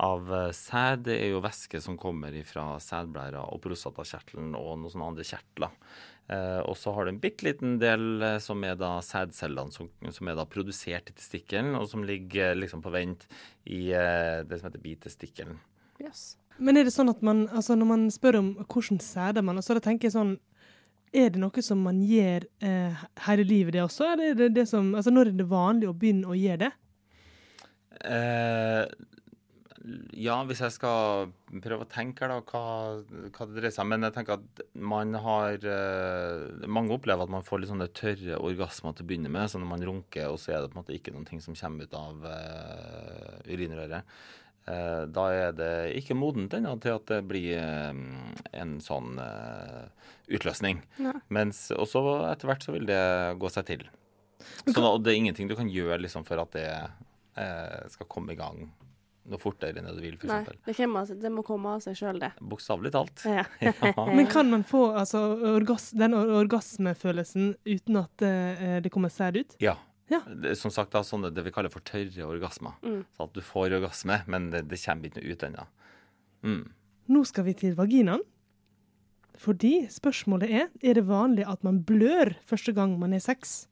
av 0.00 0.32
eh, 0.34 0.48
sæd 0.56 1.04
det 1.06 1.18
er 1.22 1.34
jo 1.34 1.42
væske 1.44 1.80
som 1.82 1.98
kommer 2.00 2.34
fra 2.48 2.72
sædblæra 2.82 3.44
og 3.54 3.62
prostatakjertelen 3.62 4.56
og 4.58 4.72
noen 4.80 4.94
sånne 4.94 5.12
andre 5.12 5.26
kjertler. 5.26 5.76
Eh, 6.30 6.60
og 6.62 6.76
så 6.78 6.92
har 6.94 7.06
du 7.06 7.10
en 7.10 7.22
bitte 7.22 7.42
liten 7.46 7.78
del 7.82 8.22
eh, 8.22 8.36
som 8.42 8.62
er 8.62 8.76
da 8.78 8.92
sædcellene 9.02 9.74
som, 9.74 9.88
som 10.14 10.28
er 10.30 10.36
da 10.38 10.44
produsert 10.46 11.10
i 11.10 11.16
testikkelen, 11.16 11.74
og 11.78 11.88
som 11.90 12.04
ligger 12.06 12.52
eh, 12.52 12.58
liksom 12.58 12.84
på 12.84 12.92
vent 12.94 13.26
i 13.66 13.88
det 13.90 14.60
som 14.60 14.68
heter 14.68 14.84
bitestikkelen. 14.84 15.58
Yes. 16.00 16.36
Men 16.60 16.76
er 16.76 16.86
det 16.86 16.94
sånn 16.94 17.10
at 17.10 17.22
man, 17.24 17.46
altså 17.48 17.74
når 17.78 17.88
man 17.88 18.06
spør 18.12 18.38
om 18.40 18.52
hvordan 18.62 19.00
sæder 19.02 19.44
man, 19.44 19.58
så 19.64 19.76
da 19.76 19.82
tenker 19.84 20.08
jeg 20.08 20.16
sånn 20.18 20.38
Er 21.10 21.32
det 21.34 21.40
noe 21.42 21.62
som 21.66 21.80
man 21.82 22.04
gjør 22.06 22.44
eh, 22.62 22.98
hele 23.26 23.42
livet, 23.42 23.74
det 23.74 23.80
også? 23.82 24.12
Eller 24.12 24.30
er 24.30 24.36
det 24.38 24.52
det 24.60 24.68
som, 24.70 24.92
altså 24.94 25.10
når 25.10 25.32
er 25.32 25.38
det 25.40 25.46
vanlig 25.50 25.88
å 25.90 25.94
begynne 25.96 26.30
å 26.30 26.36
gjøre 26.38 26.68
det? 26.68 26.70
Eh, 28.06 28.84
ja, 30.12 30.34
hvis 30.44 30.60
jeg 30.60 30.74
skal 30.74 31.30
prøve 31.64 31.86
å 31.86 31.88
tenke 31.88 32.26
da, 32.28 32.40
hva, 32.44 32.64
hva 33.00 33.46
det 33.48 33.54
dreier 33.56 33.72
seg 33.72 33.86
om. 33.86 33.92
Men 33.94 34.04
jeg 34.04 34.14
tenker 34.16 34.36
at 34.36 34.62
man 34.76 35.16
har 35.24 35.64
eh, 35.64 36.66
Mange 36.68 36.92
opplever 36.96 37.24
at 37.24 37.32
man 37.32 37.46
får 37.46 37.62
litt 37.62 37.72
sånne 37.72 37.88
tørre 37.96 38.40
orgasmer 38.44 38.92
til 38.96 39.06
å 39.06 39.08
begynne 39.08 39.32
med. 39.32 39.48
Så 39.48 39.60
når 39.60 39.70
man 39.70 39.86
runker, 39.88 40.28
og 40.28 40.36
så 40.42 40.52
er 40.52 40.60
det 40.60 40.72
på 40.72 40.76
en 40.76 40.82
måte 40.82 40.96
ikke 40.96 41.14
noen 41.14 41.24
ting 41.28 41.40
som 41.44 41.56
kommer 41.56 41.88
ut 41.88 41.96
av 41.96 42.26
uh, 42.26 43.38
urinrøret. 43.48 44.12
Uh, 44.68 45.08
da 45.08 45.24
er 45.32 45.56
det 45.56 45.72
ikke 45.98 46.18
modent 46.18 46.52
ennå 46.58 46.74
til 46.84 46.98
at 46.98 47.08
det 47.08 47.22
blir 47.30 47.56
uh, 47.64 48.44
en 48.60 48.76
sånn 48.84 49.16
utløsning. 50.28 50.84
Og 51.00 51.32
Mens 51.32 51.70
også 51.72 52.04
etter 52.28 52.52
hvert 52.52 52.68
så 52.68 52.76
vil 52.76 52.84
det 52.90 53.00
gå 53.40 53.52
seg 53.52 53.70
til. 53.72 53.88
Så 54.68 54.76
at 54.76 55.02
det 55.04 55.14
er 55.14 55.22
ingenting 55.22 55.48
du 55.48 55.56
kan 55.56 55.72
gjøre 55.72 56.02
liksom, 56.04 56.28
for 56.28 56.44
at 56.44 56.52
det 56.56 56.68
skal 57.92 58.08
komme 58.10 58.34
i 58.34 58.38
gang 58.38 58.66
noe 59.30 59.40
fortere 59.42 59.78
enn 59.80 59.88
det 59.88 59.96
du 59.96 60.02
vil, 60.04 60.16
Nei. 60.28 60.40
f.eks. 60.46 60.62
Det, 60.66 60.74
kommer, 60.78 61.04
av 61.06 61.20
det 61.24 61.30
må 61.34 61.44
komme 61.46 61.74
av 61.76 61.84
seg 61.84 61.98
sjøl, 61.98 62.18
det. 62.22 62.32
Bokstavelig 62.40 62.94
talt. 62.96 63.24
Ja. 63.30 63.44
Men 64.10 64.26
kan 64.30 64.50
man 64.50 64.64
få 64.66 64.90
altså, 64.98 65.20
orgas 65.54 65.90
den 65.96 66.16
orgasmefølelsen 66.16 67.54
uten 67.68 68.00
at 68.00 68.24
eh, 68.26 68.80
det 68.84 68.92
kommer 68.92 69.12
sæd 69.12 69.40
ut? 69.40 69.56
Ja. 69.62 69.76
Ja. 70.10 70.20
Det, 70.26 70.56
som 70.58 70.72
sagt, 70.74 70.90
da, 70.92 71.04
sånn, 71.06 71.28
det 71.30 71.44
vi 71.46 71.52
kaller 71.54 71.70
for 71.70 71.84
tørre 71.86 72.26
orgasmer. 72.26 72.74
Mm. 72.82 73.04
Så 73.14 73.28
at 73.28 73.34
du 73.36 73.40
får 73.46 73.76
orgasme, 73.78 74.18
men 74.26 74.50
det, 74.50 74.64
det 74.70 74.80
kommer 74.82 75.06
ikke 75.06 75.22
noe 75.22 75.30
ut 75.34 75.44
ennå. 75.46 75.66
Mm. 76.42 76.62
Nå 77.14 77.24
skal 77.30 77.46
vi 77.46 77.54
til 77.62 77.76
vaginaen. 77.78 78.24
Fordi 79.40 79.86
spørsmålet 79.88 80.50
er 80.52 80.66
er 80.84 80.98
det 80.98 81.06
vanlig 81.08 81.46
at 81.48 81.62
man 81.64 81.78
blør 81.86 82.34
første 82.44 82.74
gang 82.76 82.98
man 83.00 83.14
er 83.16 83.22
sex. 83.24 83.64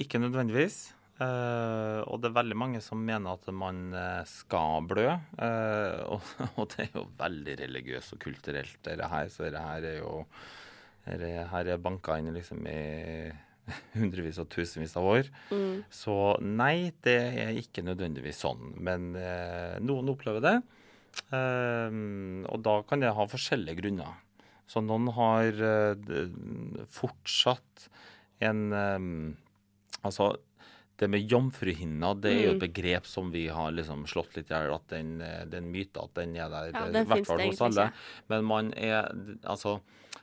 Ikke 0.00 0.18
nødvendigvis. 0.22 0.94
Eh, 1.14 2.00
og 2.10 2.18
det 2.18 2.26
er 2.26 2.38
veldig 2.40 2.56
mange 2.58 2.80
som 2.82 3.02
mener 3.06 3.36
at 3.36 3.46
man 3.54 3.86
eh, 3.94 4.22
skal 4.26 4.82
blø. 4.90 5.06
Uh, 5.38 6.16
og, 6.16 6.30
og 6.58 6.68
det 6.72 6.88
er 6.88 6.96
jo 6.98 7.06
veldig 7.20 7.56
religiøst 7.62 8.16
og 8.16 8.22
kulturelt, 8.24 8.78
dette 8.86 9.10
her. 9.12 9.30
Så 9.30 9.46
dette 9.46 9.62
her 9.62 9.88
er 9.92 9.98
jo 10.00 10.24
dette 11.04 11.48
her 11.50 11.68
er 11.68 11.82
banka 11.84 12.16
inn 12.18 12.32
liksom 12.34 12.64
i 12.66 12.80
hundrevis 13.98 14.40
og 14.42 14.48
tusenvis 14.52 14.96
av 14.98 15.06
år. 15.12 15.30
Mm. 15.54 15.84
Så 15.92 16.16
nei, 16.42 16.90
det 17.06 17.18
er 17.44 17.60
ikke 17.60 17.84
nødvendigvis 17.86 18.42
sånn. 18.42 18.74
Men 18.82 19.12
uh, 19.14 19.78
noen 19.84 20.10
opplever 20.14 20.42
det. 20.44 20.58
Og 21.30 22.56
da 22.66 22.72
kan 22.88 22.98
det 22.98 23.12
ha 23.14 23.24
forskjellige 23.30 23.78
grunner. 23.78 24.16
Så 24.66 24.80
noen 24.82 25.06
har 25.14 25.60
fortsatt 26.90 27.84
en 28.42 28.64
um, 28.74 29.12
Altså, 30.04 30.26
det 30.96 31.08
med 31.10 31.24
jomfruhinna, 31.30 32.12
det 32.20 32.30
er 32.32 32.42
jo 32.44 32.50
et 32.54 32.60
Mm. 32.60 32.66
begrep 32.72 33.06
som 33.06 33.30
vi 33.32 33.48
har 33.48 33.72
liksom 33.72 34.04
slått 34.06 34.36
litt 34.36 34.50
i 34.50 34.54
hjel. 34.54 34.74
At 34.74 34.86
den, 34.88 35.18
den 35.18 35.50
det 35.50 35.54
er 35.58 35.62
en 35.64 35.72
myte 35.72 36.02
at 36.04 36.14
den 36.14 36.36
er 36.36 36.48
der. 36.48 36.70
Ja, 36.72 36.84
eh, 36.86 36.92
den 36.92 37.02
i 37.06 37.08
hvert 37.10 37.26
fall 37.26 37.40
hos 37.40 37.60
alle. 37.60 37.88
ikke. 37.90 38.28
Men 38.28 38.44
man 38.44 38.72
er 38.76 39.08
Altså, 39.44 39.80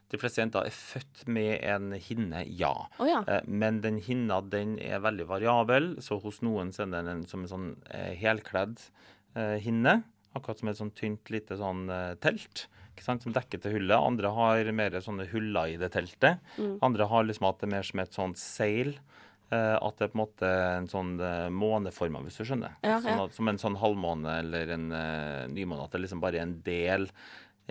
de 0.10 0.17
fleste 0.17 0.41
jenter 0.41 0.65
er 0.65 0.71
født 0.71 1.27
med 1.27 1.62
en 1.63 1.91
hinne, 1.91 2.45
ja. 2.47 2.71
Oh, 2.99 3.05
ja. 3.07 3.23
Eh, 3.27 3.41
Men 3.47 3.81
den 3.81 3.97
hinna 3.99 4.41
den 4.41 4.77
er 4.79 4.99
veldig 4.99 5.27
variabel, 5.27 5.95
så 5.99 6.21
hos 6.21 6.39
noen 6.41 6.69
er 6.69 6.86
den 6.91 7.07
en, 7.07 7.25
som 7.25 7.41
en 7.43 7.47
sånn 7.51 7.75
eh, 7.91 8.15
helkledd 8.15 8.79
eh, 9.36 9.57
hinne. 9.60 10.03
Akkurat 10.36 10.60
som 10.60 10.69
et 10.69 10.77
sånn 10.77 10.93
tynt 10.95 11.29
lite 11.29 11.57
sånn 11.57 11.89
eh, 11.89 12.15
telt 12.15 12.67
som 13.01 13.34
dekker 13.34 13.60
til 13.60 13.71
hullet. 13.73 13.97
Andre 13.97 14.29
har 14.29 14.71
mer 14.71 14.91
sånne 15.01 15.25
huller 15.31 15.73
i 15.73 15.77
det 15.77 15.89
teltet. 15.91 16.38
Mm. 16.60 16.77
Andre 16.84 17.07
har 17.10 17.23
liksom 17.23 17.47
at 17.49 17.57
det 17.60 17.67
er 17.67 17.75
mer 17.75 17.84
som 17.84 17.99
et 17.99 18.13
sånt 18.13 18.38
seil. 18.38 18.91
Eh, 19.53 19.75
at 19.77 19.99
det 19.99 20.07
er 20.07 20.11
på 20.13 20.17
en 20.17 20.23
måte 20.23 20.49
en 20.49 20.89
sånn 20.91 21.13
uh, 21.21 21.49
måneforma, 21.53 22.23
hvis 22.25 22.41
du 22.41 22.45
skjønner. 22.47 22.77
Ja, 22.85 22.99
sånn 23.03 23.25
at, 23.25 23.35
som 23.37 23.51
en 23.51 23.61
sånn 23.61 23.79
halvmåne 23.81 24.39
eller 24.43 24.73
en 24.75 24.89
uh, 24.93 25.47
nymåne. 25.51 25.85
At 25.85 25.95
det 25.95 26.03
liksom 26.05 26.23
bare 26.23 26.41
er 26.41 26.47
en 26.47 26.59
del 26.65 27.09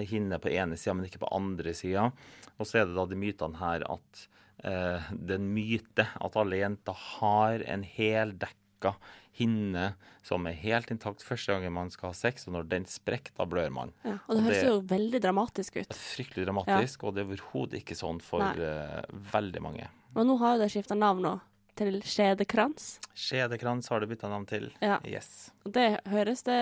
hinne 0.01 0.39
på 0.41 0.53
ene 0.53 0.79
sida, 0.81 0.95
men 0.97 1.09
ikke 1.09 1.25
på 1.25 1.33
andre 1.37 1.75
sida. 1.77 2.11
Og 2.59 2.69
så 2.69 2.81
er 2.81 2.89
det 2.89 2.97
da 2.99 3.07
de 3.11 3.19
mytene 3.21 3.61
her 3.61 3.85
at 3.91 4.27
uh, 4.65 5.11
det 5.13 5.37
er 5.37 5.41
en 5.41 5.51
myte 5.57 6.07
at 6.09 6.39
alle 6.41 6.63
jenter 6.63 7.07
har 7.17 7.67
en 7.69 7.87
heldekka 7.97 8.97
hinne 9.41 9.93
som 10.27 10.45
er 10.49 10.57
helt 10.61 10.91
intakt 10.93 11.23
første 11.25 11.55
gangen 11.55 11.73
man 11.73 11.91
skal 11.93 12.13
ha 12.13 12.17
sex, 12.17 12.47
og 12.49 12.57
når 12.57 12.69
den 12.71 12.87
sprekker, 12.91 13.33
da 13.39 13.47
blør 13.49 13.71
man. 13.73 13.95
Ja, 14.05 14.19
og 14.27 14.37
det 14.37 14.45
høres 14.47 14.67
jo 14.67 14.75
veldig 14.91 15.21
dramatisk 15.25 15.81
ut. 15.81 15.97
Fryktelig 15.97 16.47
dramatisk, 16.49 17.07
og 17.07 17.17
det 17.17 17.25
er 17.25 17.31
overhodet 17.31 17.81
ikke 17.81 17.97
sånn 17.99 18.21
for 18.25 18.45
eh, 18.45 19.01
veldig 19.33 19.65
mange. 19.65 19.89
Og 20.13 20.27
nå 20.27 20.37
har 20.43 20.57
jo 20.57 20.65
det 20.65 20.71
skifta 20.75 20.99
navn 20.99 21.25
nå, 21.25 21.35
til 21.79 22.01
skjedekrans. 22.03 22.99
Skjedekrans 23.15 23.89
har 23.93 24.01
det 24.01 24.09
bytta 24.13 24.29
navn 24.33 24.47
til. 24.51 24.71
Ja. 24.83 24.99
Yes. 25.07 25.51
Det 25.65 26.01
høres, 26.11 26.43
det, 26.47 26.61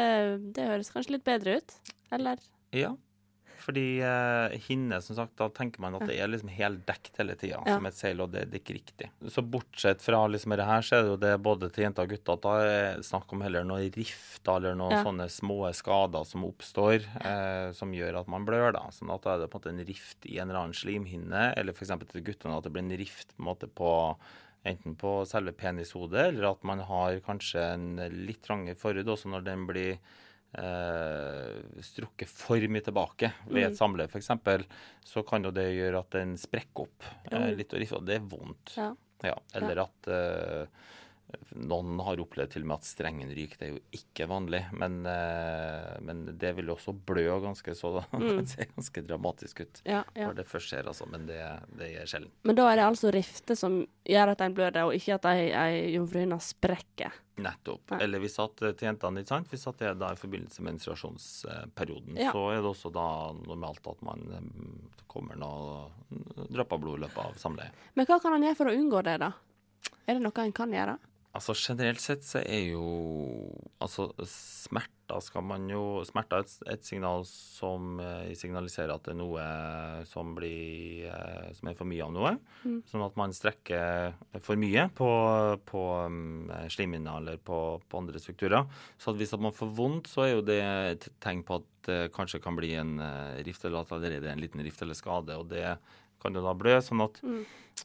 det 0.57 0.69
høres 0.73 0.91
kanskje 0.95 1.17
litt 1.19 1.25
bedre 1.29 1.59
ut, 1.61 1.77
eller? 2.13 2.39
Ja. 2.77 2.95
fordi 3.59 3.99
eh, 4.01 4.53
hinne, 4.69 5.01
som 5.05 5.17
sagt, 5.19 5.35
da 5.37 5.49
tenker 5.53 5.83
man 5.83 5.97
at 5.99 6.05
det 6.09 6.15
er 6.23 6.29
liksom 6.31 6.49
heldekt 6.49 7.19
hele 7.19 7.35
tida, 7.37 7.59
Ja. 7.67 7.75
som 7.77 7.85
et 7.89 7.97
seil, 7.99 8.21
og 8.23 8.31
det, 8.33 8.47
det 8.49 8.61
er 8.61 8.63
ikke 8.63 8.77
riktig. 8.79 9.09
Så 9.35 9.43
bortsett 9.45 10.01
fra 10.01 10.23
liksom 10.31 10.55
det 10.57 10.65
her, 10.65 10.81
så 10.87 10.97
er 10.97 11.03
det 11.03 11.11
jo 11.11 11.17
det 11.21 11.33
både 11.45 11.69
til 11.75 11.85
jenter 11.85 12.07
og 12.07 12.13
gutter 12.15 12.39
at 12.39 12.45
da 12.47 12.55
er 12.65 13.03
snakk 13.05 13.35
om 13.35 13.43
heller 13.45 13.67
noe 13.69 13.91
rift 13.93 14.49
eller 14.49 14.79
noen 14.79 14.95
Ja. 14.97 15.03
sånne 15.05 15.27
små 15.29 15.59
skader 15.77 16.25
som 16.25 16.47
oppstår, 16.49 17.05
eh, 17.27 17.73
som 17.77 17.93
gjør 17.93 18.21
at 18.23 18.29
man 18.33 18.47
blør. 18.49 18.73
da. 18.79 18.87
Sånn 18.95 19.13
at 19.13 19.27
da 19.27 19.35
er 19.35 19.43
det 19.45 19.51
på 19.53 19.59
en 19.59 19.61
måte 19.61 19.75
en 19.75 19.85
rift 19.91 20.25
i 20.31 20.39
en 20.39 20.49
eller 20.49 20.61
annen 20.63 20.79
slimhinne, 20.79 21.53
eller 21.59 21.73
f.eks. 21.77 21.93
til 22.15 22.25
guttene 22.31 22.57
at 22.57 22.65
det 22.65 22.73
blir 22.73 22.87
en 22.87 22.97
rift 22.97 23.35
på 23.37 23.43
en 23.43 23.51
måte 23.53 23.69
på 23.69 23.93
Enten 24.67 24.97
på 24.99 25.25
selve 25.29 25.53
penishodet, 25.57 26.33
eller 26.33 26.51
at 26.51 26.65
man 26.67 26.81
har 26.85 27.21
kanskje 27.25 27.63
en 27.75 27.85
litt 28.27 28.43
trangere 28.43 28.75
forhud 28.77 29.07
også 29.09 29.31
når 29.31 29.45
den 29.47 29.67
blir 29.69 29.93
eh, 30.59 31.59
strukket 31.85 32.29
for 32.33 32.59
mye 32.69 32.85
tilbake 32.85 33.31
ved 33.47 33.63
Mm. 33.63 33.71
et 33.71 33.79
samleie 33.79 34.09
f.eks., 34.09 34.31
så 35.05 35.23
kan 35.27 35.45
jo 35.45 35.51
det 35.55 35.69
gjøre 35.77 36.01
at 36.03 36.11
den 36.11 36.37
sprekker 36.37 36.87
opp 36.87 37.05
eh, 37.31 37.55
litt, 37.55 37.73
og 37.93 38.05
det 38.07 38.17
er 38.19 38.27
vondt. 38.29 38.75
Ja. 38.77 38.95
Ja, 39.23 39.35
eller 39.59 39.81
at 39.83 40.07
eh, 40.07 40.67
noen 41.59 41.99
har 42.05 42.21
opplevd 42.23 42.51
til 42.55 42.63
og 42.65 42.69
med 42.71 42.77
at 42.81 42.87
strengen 42.89 43.31
ryker. 43.35 43.59
Det 43.61 43.67
er 43.69 43.73
jo 43.75 43.81
ikke 43.99 44.27
vanlig, 44.31 44.61
men, 44.73 44.99
eh, 45.07 45.99
men 46.05 46.23
det 46.41 46.55
vil 46.57 46.71
også 46.73 46.93
blø 46.95 47.25
ganske 47.45 47.75
så 47.77 47.91
Mm. 48.19 48.39
det 48.41 48.49
ser 48.49 48.69
ganske 48.75 49.03
dramatisk 49.07 49.61
ut. 49.65 49.81
Ja, 49.85 50.03
ja. 50.15 50.27
Når 50.29 50.37
det 50.41 50.47
først 50.49 50.73
skjer, 50.73 50.87
altså. 50.89 51.07
Men 51.11 51.27
det, 51.29 51.39
det 51.79 51.91
er 52.01 52.07
sjelden. 52.09 52.31
Men 52.45 52.57
da 52.57 52.69
er 52.73 52.77
det 52.81 52.85
altså 52.89 53.13
rifter 53.15 53.55
som 53.59 53.81
gjør 54.09 54.33
at 54.35 54.41
en 54.45 54.55
blør 54.57 54.79
og 54.87 54.95
ikke 54.97 55.15
at 55.19 55.29
ei, 55.33 55.49
ei 55.53 55.95
jomfruhinne 55.97 56.39
sprekker. 56.41 57.13
Nettopp. 57.39 57.93
Ja. 57.95 58.01
Eller 58.03 58.19
hvis 58.19 58.39
at 58.43 58.57
til 58.59 58.89
jentene, 58.89 59.21
ikke 59.23 59.31
sant? 59.31 59.51
Hvis 59.53 59.67
at 59.71 59.79
det 59.79 59.87
er 59.93 59.99
da 60.01 60.09
i 60.13 60.19
forbindelse 60.19 60.63
med 60.65 60.75
menstruasjonsperioden, 60.79 62.17
Ja. 62.19 62.33
så 62.33 62.49
er 62.53 62.63
det 62.63 62.71
også 62.73 62.91
da 62.93 63.33
normalt 63.47 63.87
at 63.87 64.01
man 64.03 64.25
eh, 64.33 65.05
kommer 65.07 65.37
noe 65.39 65.91
dråper 66.51 66.79
blod 66.83 66.99
i 66.99 67.03
løpet 67.07 67.19
av 67.25 67.37
samleie. 67.39 67.71
Men 67.95 68.07
hva 68.09 68.19
kan 68.23 68.35
en 68.35 68.43
gjøre 68.49 68.57
for 68.59 68.71
å 68.73 68.75
unngå 68.75 69.03
det, 69.07 69.19
da? 69.23 69.33
Er 70.09 70.15
det 70.19 70.23
noe 70.25 70.45
en 70.45 70.53
kan 70.57 70.73
gjøre? 70.73 70.97
Altså 71.39 71.55
generelt 71.55 72.01
sett 72.03 72.25
så 72.27 72.41
er 72.43 72.73
jo 72.73 72.83
Altså 73.85 74.09
smerter 74.27 75.21
skal 75.23 75.45
man 75.47 75.69
jo 75.71 76.01
Smerter 76.09 76.41
er 76.41 76.47
et, 76.47 76.55
et 76.75 76.85
signal 76.89 77.23
som 77.29 78.01
eh, 78.03 78.33
signaliserer 78.37 78.91
at 78.97 79.05
det 79.07 79.13
er 79.15 79.19
noe 79.21 79.45
som 80.11 80.33
blir 80.37 81.07
eh, 81.09 81.47
Som 81.57 81.71
er 81.71 81.77
for 81.79 81.89
mye 81.89 82.03
av 82.05 82.11
noe. 82.17 82.33
Mm. 82.67 82.81
Sånn 82.91 83.05
at 83.07 83.17
man 83.21 83.33
strekker 83.37 84.19
for 84.45 84.59
mye 84.61 84.89
på, 84.99 85.09
på 85.71 85.85
um, 86.11 86.51
slimhinna 86.75 87.15
eller 87.23 87.39
på, 87.41 87.61
på 87.87 88.03
andre 88.03 88.21
strukturer. 88.23 88.67
Så 89.01 89.13
at 89.15 89.21
hvis 89.23 89.33
at 89.39 89.43
man 89.47 89.55
får 89.57 89.71
vondt, 89.79 90.11
så 90.11 90.27
er 90.27 90.33
jo 90.35 90.45
det 90.51 90.59
et 90.67 91.09
tegn 91.25 91.45
på 91.47 91.61
at 91.63 91.71
det 91.89 92.01
kanskje 92.19 92.43
kan 92.45 92.59
bli 92.59 92.75
en 92.83 92.99
eh, 93.01 93.39
rift, 93.47 93.65
eller 93.65 93.87
at 93.87 93.95
allerede 93.97 94.27
er 94.29 94.35
en 94.35 94.43
liten 94.43 94.61
rift 94.67 94.83
eller 94.85 94.99
skade. 94.99 95.39
Og 95.41 95.49
det 95.55 95.65
kan 96.23 96.35
jo 96.37 96.43
da 96.45 96.53
blø. 96.59 96.77
Sånn 96.85 97.05
at 97.07 97.23
Mm. 97.25 97.43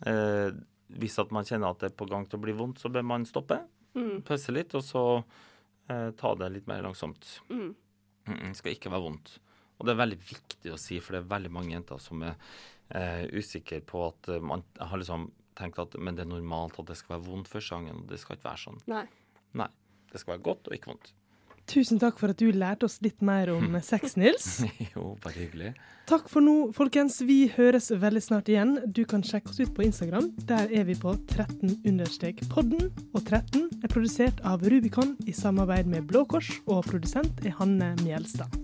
eh, 0.09 0.51
hvis 0.99 1.17
at 1.21 1.31
man 1.35 1.47
kjenner 1.47 1.73
at 1.73 1.81
det 1.81 1.91
er 1.91 1.97
på 1.99 2.07
gang 2.09 2.27
til 2.29 2.39
å 2.39 2.43
bli 2.43 2.55
vondt, 2.57 2.81
så 2.81 2.91
bør 2.93 3.05
man 3.07 3.25
stoppe. 3.29 3.59
Mm. 3.97 4.21
Pause 4.25 4.53
litt, 4.55 4.73
og 4.77 4.83
så 4.85 5.03
eh, 5.89 6.09
ta 6.19 6.33
det 6.39 6.51
litt 6.55 6.69
mer 6.69 6.83
langsomt. 6.85 7.39
Mm. 7.49 7.71
Mm, 8.27 8.37
Det 8.49 8.55
skal 8.59 8.75
ikke 8.75 8.91
være 8.93 9.05
vondt. 9.07 9.35
Og 9.79 9.87
det 9.87 9.93
er 9.93 10.01
veldig 10.03 10.19
viktig 10.21 10.73
å 10.73 10.79
si, 10.79 10.99
for 11.03 11.15
det 11.15 11.23
er 11.23 11.31
veldig 11.33 11.51
mange 11.53 11.73
jenter 11.75 12.01
som 12.01 12.21
er 12.25 12.35
eh, 12.93 13.25
usikre 13.33 13.81
på 13.85 14.05
at 14.07 14.29
eh, 14.31 14.43
man 14.43 14.63
har 14.79 15.01
liksom 15.01 15.29
tenkt 15.57 15.81
at 15.81 15.97
men 16.01 16.17
det 16.17 16.23
er 16.25 16.31
normalt 16.31 16.79
at 16.81 16.89
det 16.89 16.97
skal 16.97 17.17
være 17.17 17.27
vondt 17.27 17.49
første 17.51 17.75
gangen. 17.77 18.05
Det 18.09 18.19
skal 18.21 18.37
ikke 18.37 18.49
være 18.49 18.63
sånn. 18.63 18.79
Nei. 18.89 19.03
Nei. 19.59 19.69
Det 20.13 20.21
skal 20.21 20.35
være 20.35 20.45
godt 20.45 20.69
og 20.69 20.77
ikke 20.77 20.93
vondt. 20.93 21.11
Tusen 21.69 21.99
takk 22.01 22.19
for 22.19 22.33
at 22.33 22.39
du 22.41 22.51
lærte 22.51 22.85
oss 22.87 22.99
litt 23.03 23.21
mer 23.23 23.49
om 23.53 23.77
sex, 23.81 24.17
Nils. 24.19 24.63
jo, 24.93 25.15
bare 25.23 25.37
hyggelig. 25.39 25.73
Takk 26.09 26.27
for 26.27 26.43
nå, 26.43 26.71
folkens. 26.75 27.21
Vi 27.23 27.47
høres 27.55 27.87
veldig 27.95 28.23
snart 28.25 28.49
igjen. 28.51 28.75
Du 28.91 29.05
kan 29.07 29.23
sjekke 29.23 29.53
oss 29.53 29.61
ut 29.63 29.71
på 29.75 29.85
Instagram. 29.87 30.27
Der 30.49 30.67
er 30.67 30.83
vi 30.89 30.95
på 30.99 31.15
13-podden. 31.31 32.91
Og 33.13 33.21
13 33.23 33.69
er 33.79 33.87
produsert 33.93 34.43
av 34.43 34.67
Rubicon 34.67 35.15
i 35.23 35.33
samarbeid 35.35 35.87
med 35.87 36.11
Blå 36.11 36.25
Kors, 36.27 36.51
og 36.67 36.83
produsent 36.91 37.45
er 37.47 37.55
Hanne 37.61 37.95
Mjelstad. 38.03 38.62